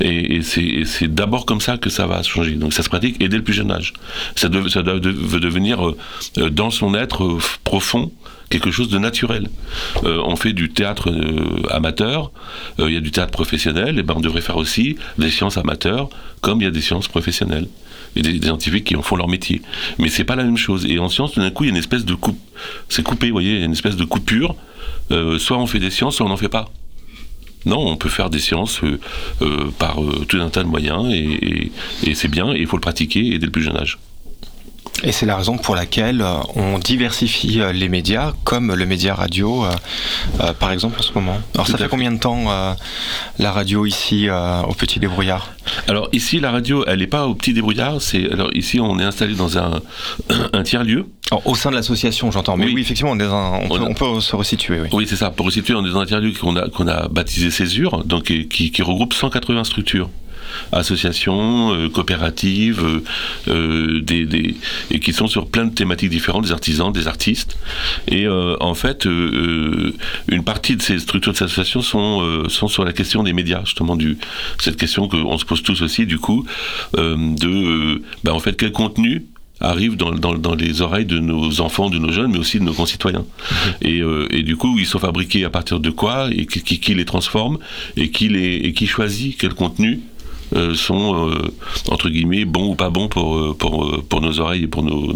[0.00, 2.52] Et, c'est d'abord comme ça que ça va changer.
[2.52, 3.92] Donc ça se pratique et dès le plus jeune âge.
[4.36, 8.10] Ça, de, devenir euh, dans son être euh, profond
[8.58, 9.48] quelque chose de naturel.
[10.04, 12.30] Euh, on fait du théâtre euh, amateur,
[12.78, 16.08] il y a du théâtre professionnel, et ben on devrait faire aussi des sciences amateurs
[16.40, 17.68] comme il y a des sciences professionnelles
[18.16, 19.62] et des, des, scientifiques qui en font leur métier.
[19.98, 20.86] Mais c'est pas la même chose.
[20.86, 22.38] Et en science, tout d'un coup, il y a une espèce de coupe.
[22.88, 24.54] C'est coupé, vous voyez, il y a une espèce de coupure.
[25.10, 26.70] Euh, soit on fait des sciences, soit on n'en fait pas.
[27.66, 28.98] Non, on peut faire des euh,
[29.42, 31.72] euh, par euh, tout un tas de moyens et,
[32.14, 33.98] c'est bien et il faut le pratiquer dès le plus jeune âge.
[35.02, 39.14] Et c'est la raison pour laquelle euh, on diversifie euh, les médias, comme le média
[39.14, 41.38] radio, euh, par exemple en ce moment.
[41.54, 42.44] Alors Tout ça fait, fait combien de temps
[43.38, 45.52] la radio ici au Petit Débrouillard?
[45.88, 48.00] Alors ici la radio, elle n'est pas au Petit Débrouillard.
[48.00, 49.80] C'est alors ici on est installé dans un,
[50.52, 51.06] un tiers lieu.
[51.30, 52.56] Alors, au sein de l'association, j'entends.
[52.56, 54.80] Mais oui, oui, effectivement, on, est un, on, peut, on, peut, se resituer.
[54.80, 55.30] Oui, oui c'est ça.
[55.30, 58.24] Pour resituer, on est dans un tiers lieu qu'on a qu'on a baptisé Césure, donc
[58.24, 60.10] qui, qui regroupe 180 structures.
[60.72, 63.02] Associations, euh, coopératives, euh,
[63.48, 64.54] euh, des, des-
[64.90, 67.56] et qui sont sur plein de thématiques différentes, des artisans, des artistes.
[68.08, 72.68] Et euh, en fait, une partie de ces structures de ces associations sont, euh, sont
[72.68, 74.18] sur la question des médias, justement, du,
[74.58, 76.44] cette question qu'on se pose tous aussi, du coup,
[76.96, 79.24] euh, de, euh, bah, en fait, quel contenu
[79.60, 82.64] arrive dans, dans, dans les oreilles de nos enfants, de nos jeunes, mais aussi de
[82.64, 83.24] nos concitoyens.
[83.82, 86.80] Et, euh, et du coup, ils sont fabriqués à partir de quoi et qui, qui,
[86.80, 87.58] qui les transforme
[87.96, 90.00] et qui, les, et qui choisit quel contenu
[90.54, 91.52] euh, sont euh,
[91.90, 95.14] entre guillemets bons ou pas bons pour, euh, pour, pour nos oreilles et pour nos,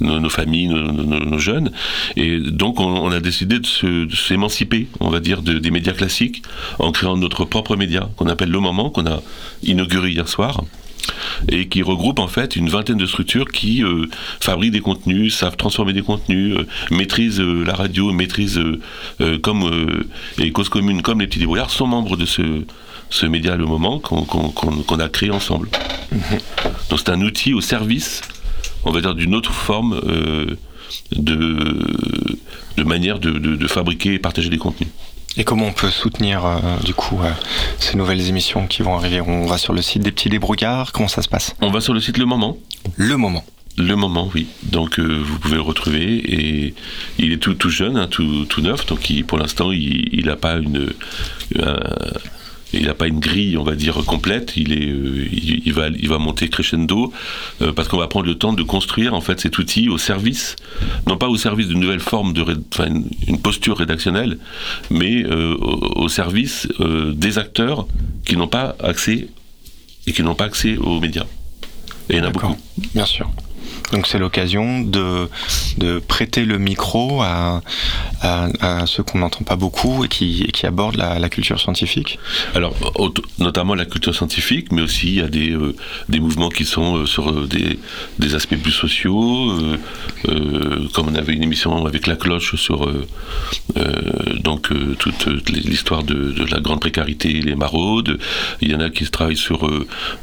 [0.00, 1.70] nos, familles, nos, jeunes.
[2.16, 6.42] Et donc on, a décidé de s'émanciper, on va dire, de- des médias classiques
[6.78, 9.22] en créant notre propre média qu'on appelle Le Moment, qu'on a
[9.62, 10.62] inauguré hier soir
[11.48, 14.06] et qui regroupe en fait une vingtaine de structures qui euh,
[14.40, 18.60] fabriquent des contenus, savent transformer des contenus, euh, maîtrisent euh, la radio, maîtrisent
[19.42, 20.08] comme euh,
[20.42, 22.42] et cause commune comme les petits débrouillards sont membres de ce
[23.08, 25.68] ce média le moment qu'on a créé ensemble.
[26.90, 28.20] Donc c'est un outil au service,
[28.84, 30.00] on va dire d'une autre forme
[31.12, 31.56] de
[32.76, 34.90] de manière de, de- de fabriquer et partager des contenus.
[35.38, 37.30] Et comment on peut soutenir euh, du coup euh,
[37.78, 39.20] ces nouvelles émissions qui vont arriver?
[39.20, 41.54] On va sur le site des petits débrouillards, comment ça se passe?
[41.60, 42.56] On va sur le site Le Moment.
[42.96, 43.44] Le moment.
[43.78, 44.46] Le moment, oui.
[44.62, 46.74] Donc euh, vous pouvez le retrouver et
[47.18, 48.86] il est tout, tout jeune, hein, tout, tout neuf.
[48.86, 50.94] Donc il- pour l'instant, il n'a pas une,
[51.60, 51.78] un-
[52.72, 54.56] il n'a pas une grille, on va dire complète.
[54.56, 57.12] Il est, euh, il, il va, il va monter crescendo
[57.62, 60.56] euh, parce qu'on va prendre le temps de construire en fait cet outil au service,
[61.06, 62.88] non pas au service d'une nouvelle forme de, enfin,
[63.26, 64.38] une, posture rédactionnelle,
[64.90, 67.86] mais euh, au, au service euh, des acteurs
[68.24, 69.28] qui n'ont pas accès
[70.06, 71.26] et qui n'ont pas accès aux médias.
[72.08, 72.56] Et il y en a beaucoup.
[72.94, 73.30] Bien sûr.
[73.92, 75.28] Donc c'est l'occasion de,
[75.78, 77.60] de prêter le micro à,
[78.22, 82.18] à, ceux qu'on n'entend pas beaucoup et qui, qui abordent la, culture scientifique.
[82.54, 82.74] Alors,
[83.38, 85.74] notamment la culture scientifique, mais aussi il y a des, euh,
[86.08, 87.78] des mouvements qui sont euh, sur euh, des,
[88.18, 89.52] des aspects plus sociaux,
[90.94, 92.88] comme on avait une émission avec la cloche sur
[94.42, 94.68] donc
[94.98, 98.18] toute l'histoire de, la grande précarité les maraudes.
[98.60, 99.68] Il y en a qui travaillent sur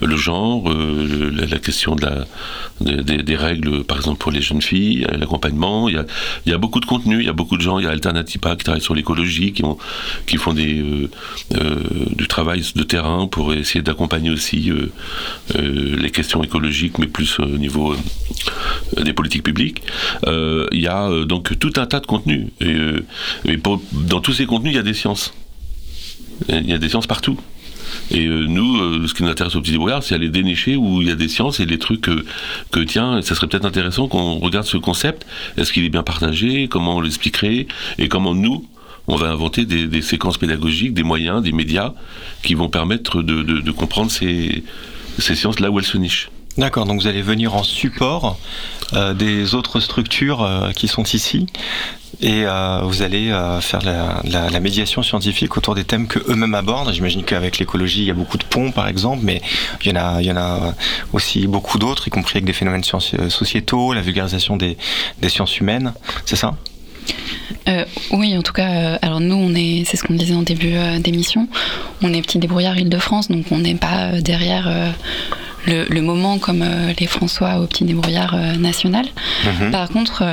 [0.02, 2.26] le genre, la, question de la,
[2.82, 3.36] des- des
[3.88, 5.90] par exemple pour les jeunes filles, l'accompagnement.
[5.90, 6.06] Il
[6.46, 7.80] y a, beaucoup de contenu, il y a beaucoup de gens.
[7.80, 9.78] Il y a Alternativa qui travaille sur l'écologie, qui, ont,
[10.26, 11.08] qui font euh,
[11.56, 11.76] euh,
[12.16, 14.92] du travail de terrain pour essayer d'accompagner aussi euh,
[15.98, 17.96] les questions écologiques, mais plus au niveau
[18.98, 19.84] des politiques publiques.
[20.26, 22.48] Il y a donc tout un tas de contenus.
[23.92, 25.34] Dans tous ces contenus, il y a des sciences.
[26.50, 27.38] Il y a des sciences partout.
[28.12, 31.02] Et euh, nous, euh, ce qui nous intéresse au petit débrouillard, c'est aller dénicher où
[31.02, 32.26] il y a des sciences et les trucs euh,
[32.72, 35.26] que, tiens, ça serait peut-être intéressant qu'on regarde ce concept.
[35.58, 36.68] Est-ce qu'il est bien partagé?
[36.68, 37.68] Comment on l'expliquerait?
[37.98, 38.68] Et comment nous,
[39.08, 41.94] on va inventer des, séquences pédagogiques, des moyens, des médias
[42.44, 44.64] qui vont permettre de comprendre ces,
[45.18, 46.30] ces sciences là où elles se nichent?
[46.58, 48.38] D'accord, donc vous allez venir en support
[48.94, 51.48] euh, des autres structures euh, qui sont ici
[52.22, 56.94] et euh, vous allez faire la, la- médiation scientifique autour des thèmes que eux-mêmes abordent.
[56.94, 59.42] J'imagine qu'avec l'écologie, il y a beaucoup de ponts, par exemple, mais
[59.84, 60.74] il y en a,
[61.12, 64.78] aussi beaucoup d'autres, y compris avec des phénomènes sociétaux, la vulgarisation des
[65.28, 65.94] sciences humaines.
[66.26, 66.54] C'est ça?
[67.68, 70.42] Euh, oui, en tout cas, euh, alors nous, on est, c'est ce qu'on disait en
[70.42, 71.48] début euh, d'émission,
[72.02, 74.94] on est petit débrouillard Île-de-France, donc on n'est pas derrière
[75.66, 76.66] le, le moment comme
[77.00, 79.06] les François au petit débrouillard national.
[79.46, 79.72] Mhm.
[79.72, 80.26] Par contre,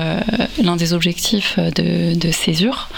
[0.61, 2.89] l'un des objectifs de, de Césure,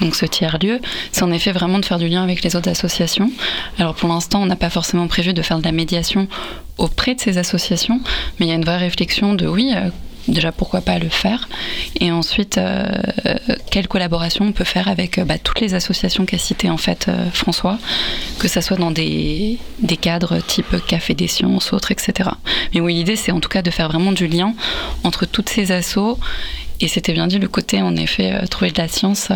[0.00, 3.32] donc ce tiers-lieu, c'est en effet vraiment de faire du lien avec les autres associations.
[3.78, 6.28] Alors pour l'instant, on n'a pas forcément prévu de faire de la médiation
[6.78, 8.00] auprès de ces associations,
[8.38, 9.72] mais il y a une vraie réflexion de oui.
[10.28, 11.48] Déjà, pourquoi pas le faire
[12.00, 12.84] Et ensuite, euh,
[13.70, 17.08] quelle collaboration on peut faire avec euh, bah, toutes les associations qu'a citées en fait
[17.08, 17.78] euh, François,
[18.38, 22.30] que ça soit dans des, des cadres type Café des Sciences, autres, etc.
[22.72, 24.54] Mais oui, l'idée, c'est en tout cas de faire vraiment du lien
[25.02, 26.18] entre toutes ces assos.
[26.80, 29.28] Et c'était bien dit, le côté, en effet, trouver de la science.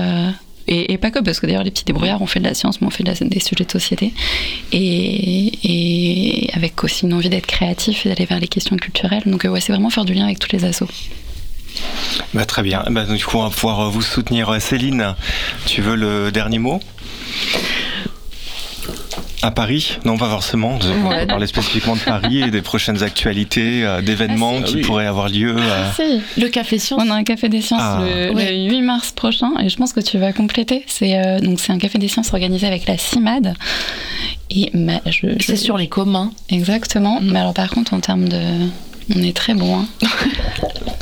[0.69, 2.87] Et, pas que, parce que d'ailleurs, les petits débrouillards, on fait de la science, mais
[2.87, 4.13] on fait des sujets de société.
[4.73, 9.23] Et, et avec aussi une envie d'être créatif et d'aller vers les questions culturelles.
[9.27, 10.89] Donc, euh, ouais, c'est vraiment faire du lien avec tous les assos.
[12.35, 12.85] Bah, Très bien.
[12.91, 14.51] Bah, du coup, on va pouvoir euh, vous soutenir.
[14.51, 15.15] Euh, Céline,
[15.67, 16.81] tu veux le dernier mot?
[19.47, 20.79] À Paris Non, pas forcément.
[21.05, 24.81] On va parler spécifiquement de Paris et des prochaines actualités, euh, d'événements Ah, qui oui.
[24.83, 25.55] pourraient avoir lieu.
[25.57, 27.01] euh, Si, le café science.
[27.07, 28.03] On a un café des sciences Ah.
[28.03, 28.65] le, le Ouais.
[28.69, 30.85] 8 mars prochain et je pense que tu vas compléter.
[30.89, 33.55] C'est euh, donc c'est un café des sciences organisé avec la CIMAD.
[34.51, 36.33] Et ma- je, je- C'est sur les communs.
[36.51, 37.21] exactement.
[37.21, 37.31] Mm.
[37.33, 38.41] Mais alors par contre en termes de
[39.15, 39.87] on est très loin.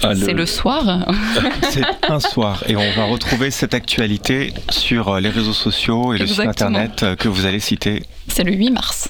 [0.03, 1.07] Ah, C'est le soir.
[1.71, 6.19] C'est un soir et on va retrouver cette actualité sur euh, les réseaux sociaux et
[6.19, 6.69] le site Exactement.
[6.79, 8.03] internet euh, que vous allez citer.
[8.29, 9.09] C'est le 8 mars.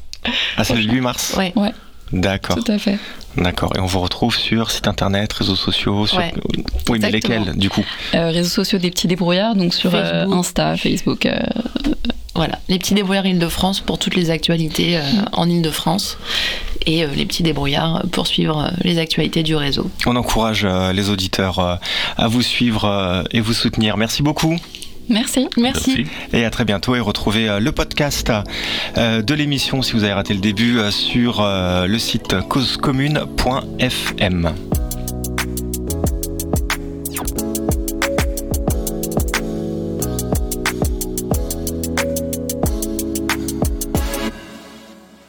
[0.56, 1.52] Ah, c'est le 8 mars Ouais.
[1.56, 1.72] Ouais,
[2.12, 2.98] D'accord, tout à fait.
[3.36, 3.72] d'accord.
[3.76, 6.18] Et on vous retrouve sur site internet, réseaux sociaux sur...
[6.18, 6.32] Ouais.
[6.88, 7.40] Oui, mais Exactement.
[7.40, 7.84] lesquels, du coup
[8.14, 10.26] Euh, réseaux sociaux des petits débrouillards, donc sur euh.
[10.30, 11.26] Insta, Facebook.
[11.26, 11.36] euh,
[12.36, 16.18] Voilà, les petits débrouillards Île-de-France pour toutes les actualités euh, en Île-de-France
[16.86, 19.90] et euh, les petits débrouillards pour suivre euh, les actualités du réseau.
[20.06, 21.74] On encourage euh, les auditeurs euh,
[22.16, 23.96] à vous suivre euh, et vous soutenir.
[23.96, 24.56] Merci beaucoup.
[25.08, 25.48] Merci.
[25.58, 26.04] Merci.
[26.32, 28.32] Et à très bientôt et retrouvez le podcast
[28.96, 34.54] de l'émission si vous avez raté le début sur le site causecommune.fm.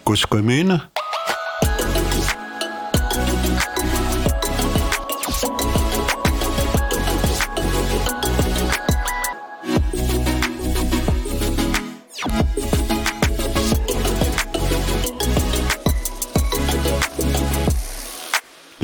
[0.05, 0.79] Cause commune,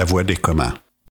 [0.01, 0.73] la des communs.